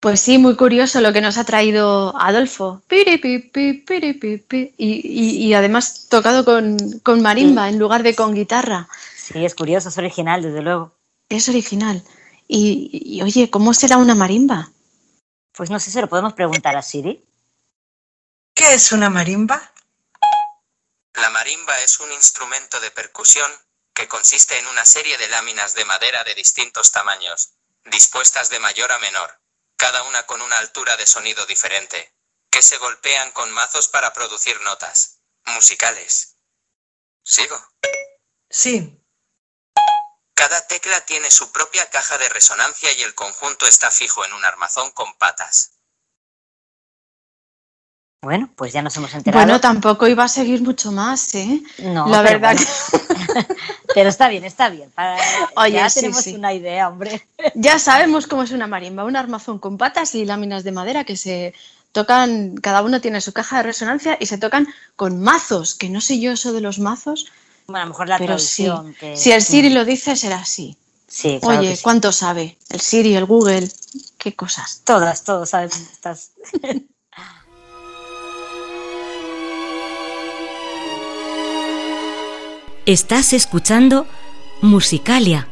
Pues 0.04 0.20
sí, 0.20 0.38
muy 0.38 0.58
curioso 0.58 1.00
lo 1.00 1.14
que 1.14 1.22
nos 1.22 1.38
ha 1.38 1.46
traído 1.46 2.14
Adolfo. 2.20 2.84
y, 2.90 4.68
y, 4.78 5.54
además 5.54 6.08
tocado 6.10 6.44
con, 6.44 7.00
con 7.00 7.22
marimba 7.22 7.70
en 7.70 7.80
lugar 7.80 8.04
de 8.04 8.14
con 8.14 8.36
guitarra. 8.36 8.90
Sí, 9.16 9.46
es 9.46 9.56
curioso, 9.56 9.88
es 9.88 9.98
original, 9.98 10.42
desde 10.42 10.62
luego. 10.62 10.94
Es 11.30 11.48
original. 11.48 12.04
Y, 12.50 13.22
oye, 13.24 13.50
¿cómo 13.50 13.74
será 13.74 13.96
una 13.96 14.14
marimba? 14.14 14.74
Pues 15.54 15.70
no 15.70 15.80
sé, 15.80 15.90
se 15.90 16.02
lo 16.02 16.10
podemos 16.10 16.34
preguntar 16.34 16.76
a 16.76 16.82
Siri. 16.82 17.24
¿Qué 18.54 18.74
es 18.74 18.92
una 18.92 19.10
marimba? 19.10 19.72
La 21.14 21.30
marimba 21.30 21.80
es 21.80 22.02
un 22.02 22.12
instrumento 22.12 22.82
de 22.82 22.92
percusión 22.92 23.50
que 23.94 24.10
consiste 24.10 24.60
en 24.60 24.68
una 24.68 24.84
serie 24.86 25.18
de 25.18 25.30
láminas 25.30 25.76
de 25.76 25.86
madera 25.86 26.26
de 26.26 26.36
distintos 26.36 26.92
tamaños, 26.92 27.52
dispuestas 27.86 28.50
de 28.50 28.60
mayor 28.60 28.92
a 28.92 29.00
menor, 29.00 29.40
cada 29.84 30.04
una 30.04 30.24
con 30.24 30.42
una 30.42 30.60
altura 30.60 30.96
de 30.96 31.06
sonido 31.06 31.46
diferente, 31.46 32.16
que 32.50 32.62
se 32.62 32.78
golpean 32.78 33.34
con 33.34 33.52
mazos 33.52 33.90
para 33.90 34.14
producir 34.14 34.58
notas 34.62 35.20
musicales. 35.46 36.38
¿Sigo? 37.22 37.62
Sí. 38.50 38.98
Cada 40.34 40.66
tecla 40.68 41.02
tiene 41.02 41.30
su 41.30 41.52
propia 41.52 41.90
caja 41.90 42.18
de 42.18 42.30
resonancia 42.30 42.94
y 42.94 43.02
el 43.02 43.14
conjunto 43.14 43.68
está 43.68 43.92
fijo 43.92 44.24
en 44.24 44.32
un 44.32 44.46
armazón 44.46 44.90
con 44.92 45.18
patas. 45.18 45.74
Bueno, 48.22 48.54
pues 48.56 48.72
ya 48.72 48.82
nos 48.82 48.96
hemos 48.96 49.14
enterado. 49.14 49.44
Bueno, 49.44 49.60
tampoco 49.60 50.08
iba 50.08 50.24
a 50.24 50.30
seguir 50.30 50.62
mucho 50.62 50.94
más, 50.94 51.36
¿eh? 51.36 51.62
No, 51.80 52.08
la 52.08 52.22
verdad. 52.22 52.56
pero 53.96 54.10
está 54.10 54.28
bien, 54.30 54.44
está 54.44 54.70
bien. 54.70 54.92
Oye, 55.56 55.74
ya 55.74 55.90
sí, 55.90 56.00
tenemos 56.02 56.24
sí. 56.24 56.36
una 56.36 56.54
idea, 56.54 56.90
hombre. 56.90 57.26
Ya 57.56 57.80
sabemos 57.80 58.28
cómo 58.28 58.44
es 58.44 58.52
una 58.52 58.68
marimba, 58.68 59.04
un 59.06 59.16
armazón 59.16 59.60
con 59.60 59.78
patas 59.78 60.16
y 60.16 60.26
láminas 60.26 60.64
de 60.64 60.72
madera 60.72 61.04
que 61.04 61.18
se 61.18 61.54
tocan, 61.92 62.56
cada 62.56 62.82
uno 62.82 63.02
tiene 63.02 63.22
su 63.22 63.34
caja 63.34 63.58
de 63.58 63.64
resonancia 63.64 64.18
y 64.20 64.26
se 64.26 64.38
tocan 64.38 64.68
con 64.96 65.22
mazos, 65.22 65.76
que 65.76 65.90
no 65.90 66.02
sé 66.02 66.20
yo 66.20 66.32
eso 66.32 66.54
de 66.54 66.62
los 66.62 66.80
mazos. 66.80 67.28
Bueno, 67.68 67.82
a 67.82 67.86
lo 67.86 67.90
mejor 67.90 68.10
la 68.10 68.18
pero 68.18 68.40
sí. 68.40 68.64
traducción. 68.66 68.96
que- 69.00 69.18
Si 69.18 69.32
el 69.32 69.42
Siri 69.42 69.70
lo 69.70 69.86
dice, 69.86 70.16
será 70.16 70.38
así. 70.38 70.76
Sí, 71.08 71.38
claro 71.40 71.60
Oye. 71.60 71.78
¿cuánto 71.82 72.12
sabe? 72.12 72.58
El 72.70 72.82
Siri, 72.82 73.16
el 73.16 73.26
Google, 73.26 73.70
qué 74.18 74.36
cosas. 74.36 74.82
Todas, 74.84 75.24
todos 75.24 75.52
sabemos 75.52 75.78
estas. 75.78 76.32
Estás 82.86 83.32
escuchando 83.32 84.06
Musicalia 84.62 85.48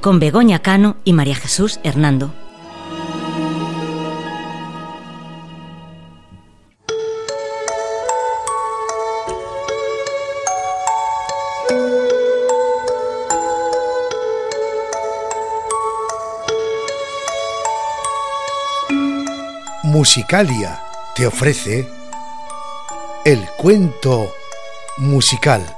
con 0.00 0.20
Begoña 0.20 0.60
Cano 0.60 0.98
y 1.02 1.14
María 1.14 1.34
Jesús 1.34 1.80
Hernando. 1.82 2.32
Musicalia 19.82 20.80
te 21.16 21.26
ofrece 21.26 21.88
el 23.24 23.44
cuento 23.58 24.32
musical. 24.98 25.75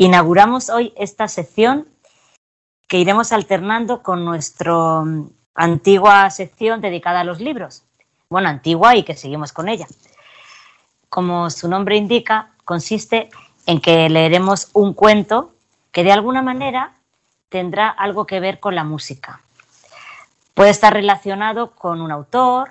Inauguramos 0.00 0.70
hoy 0.70 0.92
esta 0.96 1.26
sección 1.26 1.88
que 2.86 2.98
iremos 2.98 3.32
alternando 3.32 4.00
con 4.00 4.24
nuestra 4.24 5.02
antigua 5.56 6.30
sección 6.30 6.80
dedicada 6.80 7.20
a 7.20 7.24
los 7.24 7.40
libros. 7.40 7.82
Bueno, 8.30 8.48
antigua 8.48 8.94
y 8.94 9.02
que 9.02 9.16
seguimos 9.16 9.52
con 9.52 9.68
ella. 9.68 9.88
Como 11.08 11.50
su 11.50 11.68
nombre 11.68 11.96
indica, 11.96 12.52
consiste 12.64 13.28
en 13.66 13.80
que 13.80 14.08
leeremos 14.08 14.70
un 14.72 14.94
cuento 14.94 15.52
que 15.90 16.04
de 16.04 16.12
alguna 16.12 16.42
manera 16.42 16.92
tendrá 17.48 17.88
algo 17.88 18.24
que 18.24 18.38
ver 18.38 18.60
con 18.60 18.76
la 18.76 18.84
música. 18.84 19.40
Puede 20.54 20.70
estar 20.70 20.92
relacionado 20.92 21.72
con 21.72 22.00
un 22.00 22.12
autor, 22.12 22.70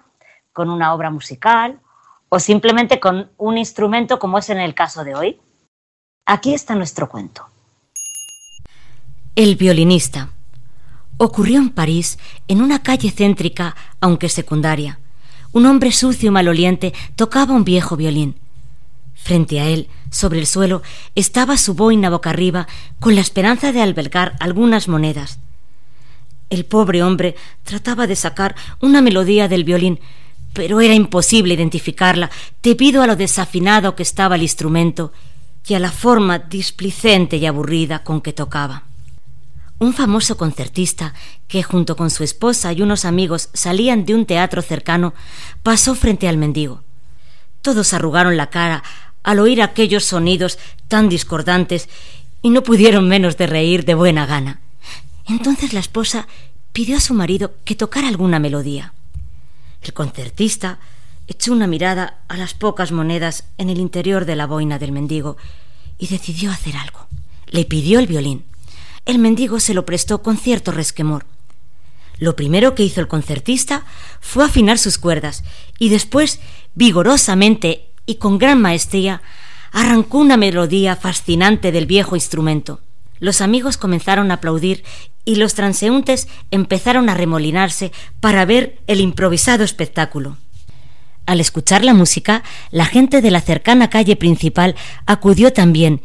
con 0.53 0.69
una 0.69 0.93
obra 0.93 1.09
musical 1.09 1.81
o 2.29 2.39
simplemente 2.39 3.01
con 3.01 3.29
un 3.35 3.57
instrumento 3.57 4.17
como 4.17 4.37
es 4.37 4.49
en 4.49 4.59
el 4.59 4.73
caso 4.73 5.03
de 5.03 5.13
hoy. 5.13 5.41
Aquí 6.29 6.53
está 6.53 6.75
nuestro 6.75 7.07
cuento. 7.07 7.45
El 9.37 9.55
violinista. 9.55 10.31
Ocurrió 11.15 11.57
en 11.57 11.69
París, 11.69 12.19
en 12.49 12.61
una 12.61 12.83
calle 12.83 13.11
céntrica, 13.11 13.77
aunque 14.01 14.27
secundaria. 14.27 14.99
Un 15.53 15.65
hombre 15.65 15.93
sucio 15.93 16.27
y 16.27 16.31
maloliente 16.31 16.93
tocaba 17.15 17.53
un 17.53 17.63
viejo 17.63 17.95
violín. 17.95 18.35
Frente 19.15 19.61
a 19.61 19.67
él, 19.67 19.87
sobre 20.11 20.39
el 20.39 20.47
suelo, 20.47 20.83
estaba 21.15 21.55
su 21.55 21.75
boina 21.75 22.09
boca 22.09 22.31
arriba, 22.31 22.67
con 22.99 23.15
la 23.15 23.21
esperanza 23.21 23.71
de 23.71 23.81
albergar 23.81 24.35
algunas 24.41 24.89
monedas. 24.89 25.39
El 26.49 26.65
pobre 26.65 27.03
hombre 27.03 27.37
trataba 27.63 28.05
de 28.05 28.17
sacar 28.17 28.53
una 28.81 29.01
melodía 29.01 29.47
del 29.47 29.63
violín, 29.63 30.01
pero 30.51 30.81
era 30.81 30.93
imposible 30.93 31.53
identificarla 31.53 32.29
debido 32.61 33.01
a 33.01 33.07
lo 33.07 33.15
desafinado 33.15 33.95
que 33.95 34.03
estaba 34.03 34.35
el 34.35 34.41
instrumento 34.41 35.13
y 35.67 35.73
a 35.73 35.79
la 35.79 35.91
forma 35.91 36.39
displicente 36.39 37.37
y 37.37 37.45
aburrida 37.45 38.03
con 38.03 38.21
que 38.21 38.33
tocaba. 38.33 38.83
Un 39.79 39.93
famoso 39.93 40.37
concertista, 40.37 41.13
que 41.47 41.61
junto 41.61 41.95
con 41.95 42.09
su 42.09 42.23
esposa 42.23 42.73
y 42.73 42.81
unos 42.81 43.05
amigos 43.05 43.49
salían 43.53 44.05
de 44.05 44.15
un 44.15 44.25
teatro 44.25 44.61
cercano, 44.61 45.13
pasó 45.61 45.93
frente 45.93 46.27
al 46.27 46.37
mendigo. 46.37 46.83
Todos 47.61 47.93
arrugaron 47.93 48.37
la 48.37 48.49
cara 48.49 48.83
al 49.23 49.39
oír 49.39 49.61
aquellos 49.61 50.05
sonidos 50.05 50.57
tan 50.87 51.09
discordantes 51.09 51.89
y 52.41 52.49
no 52.49 52.63
pudieron 52.63 53.07
menos 53.07 53.37
de 53.37 53.45
reír 53.45 53.83
de 53.85 53.93
buena 53.93 54.25
gana. 54.25 54.61
Entonces 55.27 55.73
la 55.73 55.81
esposa 55.81 56.27
pidió 56.71 56.97
a 56.97 57.01
su 57.01 57.13
marido 57.13 57.53
que 57.65 57.75
tocara 57.75 58.07
alguna 58.07 58.39
melodía. 58.39 58.93
El 59.81 59.93
concertista 59.93 60.79
echó 61.27 61.51
una 61.53 61.67
mirada 61.67 62.19
a 62.27 62.37
las 62.37 62.53
pocas 62.53 62.91
monedas 62.91 63.45
en 63.57 63.69
el 63.69 63.79
interior 63.79 64.25
de 64.25 64.35
la 64.35 64.47
boina 64.47 64.79
del 64.79 64.91
mendigo 64.91 65.37
y 65.97 66.07
decidió 66.07 66.51
hacer 66.51 66.77
algo. 66.77 67.07
Le 67.47 67.65
pidió 67.65 67.99
el 67.99 68.07
violín. 68.07 68.45
El 69.05 69.19
mendigo 69.19 69.59
se 69.59 69.73
lo 69.73 69.85
prestó 69.85 70.21
con 70.21 70.37
cierto 70.37 70.71
resquemor. 70.71 71.25
Lo 72.19 72.35
primero 72.35 72.75
que 72.75 72.83
hizo 72.83 72.99
el 72.99 73.07
concertista 73.07 73.85
fue 74.19 74.45
afinar 74.45 74.77
sus 74.79 74.97
cuerdas 74.97 75.43
y 75.77 75.89
después, 75.89 76.39
vigorosamente 76.75 77.89
y 78.05 78.15
con 78.15 78.37
gran 78.37 78.61
maestría, 78.61 79.21
arrancó 79.71 80.17
una 80.17 80.37
melodía 80.37 80.95
fascinante 80.95 81.71
del 81.71 81.85
viejo 81.85 82.15
instrumento. 82.15 82.79
Los 83.19 83.41
amigos 83.41 83.77
comenzaron 83.77 84.31
a 84.31 84.35
aplaudir 84.35 84.83
y 85.25 85.35
los 85.35 85.53
transeúntes 85.53 86.27
empezaron 86.51 87.09
a 87.09 87.13
remolinarse 87.13 87.91
para 88.19 88.45
ver 88.45 88.79
el 88.87 89.01
improvisado 89.01 89.63
espectáculo. 89.63 90.37
Al 91.27 91.41
escuchar 91.41 91.83
la 91.83 91.93
música, 91.93 92.41
la 92.71 92.85
gente 92.85 93.21
de 93.21 93.31
la 93.31 93.41
cercana 93.41 93.89
calle 93.89 94.15
principal 94.15 94.75
acudió 95.05 95.51
también, 95.51 96.01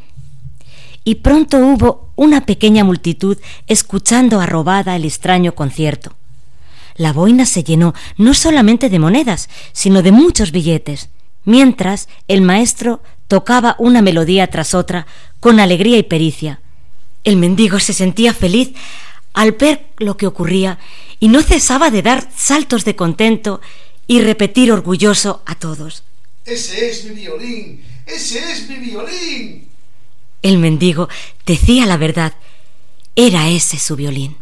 y 1.04 1.16
pronto 1.16 1.58
hubo 1.58 2.10
una 2.16 2.44
pequeña 2.44 2.82
multitud 2.82 3.38
escuchando 3.68 4.40
arrobada 4.40 4.96
el 4.96 5.04
extraño 5.04 5.54
concierto. 5.54 6.16
La 6.96 7.12
boina 7.12 7.46
se 7.46 7.62
llenó 7.62 7.94
no 8.16 8.34
solamente 8.34 8.90
de 8.90 8.98
monedas, 8.98 9.48
sino 9.72 10.02
de 10.02 10.10
muchos 10.10 10.50
billetes, 10.50 11.08
mientras 11.44 12.08
el 12.26 12.42
maestro 12.42 13.00
tocaba 13.28 13.76
una 13.78 14.02
melodía 14.02 14.48
tras 14.48 14.74
otra 14.74 15.06
con 15.38 15.60
alegría 15.60 15.98
y 15.98 16.02
pericia. 16.02 16.60
El 17.22 17.36
mendigo 17.36 17.78
se 17.78 17.92
sentía 17.92 18.34
feliz 18.34 18.72
al 19.34 19.52
ver 19.52 19.86
lo 19.98 20.16
que 20.16 20.26
ocurría 20.26 20.80
y 21.20 21.28
no 21.28 21.42
cesaba 21.42 21.90
de 21.90 22.02
dar 22.02 22.28
saltos 22.34 22.84
de 22.84 22.96
contento 22.96 23.60
y 24.06 24.20
repetir 24.20 24.72
orgulloso 24.72 25.42
a 25.46 25.54
todos. 25.54 26.02
Ese 26.44 26.90
es 26.90 27.04
mi 27.04 27.14
violín, 27.14 27.84
ese 28.06 28.38
es 28.52 28.68
mi 28.68 28.76
violín. 28.76 29.68
El 30.42 30.58
mendigo 30.58 31.08
decía 31.46 31.86
la 31.86 31.96
verdad. 31.96 32.34
Era 33.14 33.48
ese 33.50 33.78
su 33.78 33.94
violín. 33.94 34.41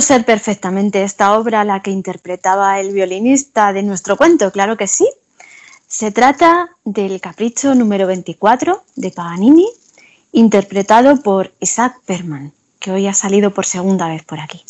Ser 0.00 0.24
perfectamente 0.24 1.02
esta 1.02 1.38
obra 1.38 1.64
la 1.64 1.80
que 1.80 1.90
interpretaba 1.90 2.80
el 2.80 2.92
violinista 2.92 3.72
de 3.72 3.82
nuestro 3.82 4.16
cuento, 4.16 4.50
claro 4.50 4.76
que 4.76 4.86
sí. 4.86 5.08
Se 5.86 6.10
trata 6.10 6.70
del 6.84 7.20
Capricho 7.20 7.74
número 7.74 8.06
24 8.06 8.82
de 8.96 9.10
Paganini, 9.10 9.68
interpretado 10.32 11.22
por 11.22 11.52
Isaac 11.60 12.00
Perman, 12.06 12.52
que 12.80 12.90
hoy 12.90 13.06
ha 13.06 13.14
salido 13.14 13.52
por 13.52 13.66
segunda 13.66 14.08
vez 14.08 14.24
por 14.24 14.40
aquí. 14.40 14.64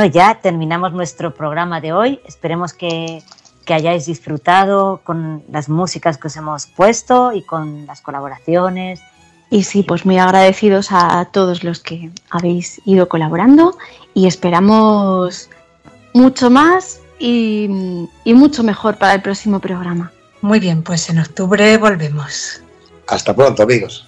Bueno, 0.01 0.15
ya 0.15 0.39
terminamos 0.41 0.93
nuestro 0.93 1.31
programa 1.31 1.79
de 1.79 1.93
hoy. 1.93 2.19
Esperemos 2.25 2.73
que, 2.73 3.21
que, 3.65 3.73
hayáis 3.75 4.07
disfrutado 4.07 4.99
con 5.03 5.43
las 5.51 5.69
músicas 5.69 6.17
que 6.17 6.25
os 6.25 6.35
hemos 6.37 6.65
puesto 6.65 7.31
y 7.33 7.43
con 7.43 7.85
las 7.85 8.01
colaboraciones. 8.01 8.99
Y 9.51 9.61
sí, 9.61 9.83
pues 9.83 10.03
muy 10.03 10.17
agradecidos 10.17 10.87
a 10.89 11.25
todos 11.25 11.63
los 11.63 11.81
que 11.81 12.09
habéis 12.31 12.81
ido 12.83 13.07
colaborando 13.07 13.77
y 14.15 14.25
esperamos 14.25 15.51
mucho 16.15 16.49
más 16.49 16.99
y, 17.19 17.69
y 18.23 18.33
mucho 18.33 18.63
mejor 18.63 18.97
para 18.97 19.13
el 19.13 19.21
próximo 19.21 19.59
programa. 19.59 20.11
Muy 20.41 20.59
bien, 20.59 20.81
pues 20.81 21.11
en 21.11 21.19
octubre 21.19 21.77
volvemos. 21.77 22.59
Hasta 23.05 23.35
pronto, 23.35 23.61
amigos. 23.61 24.07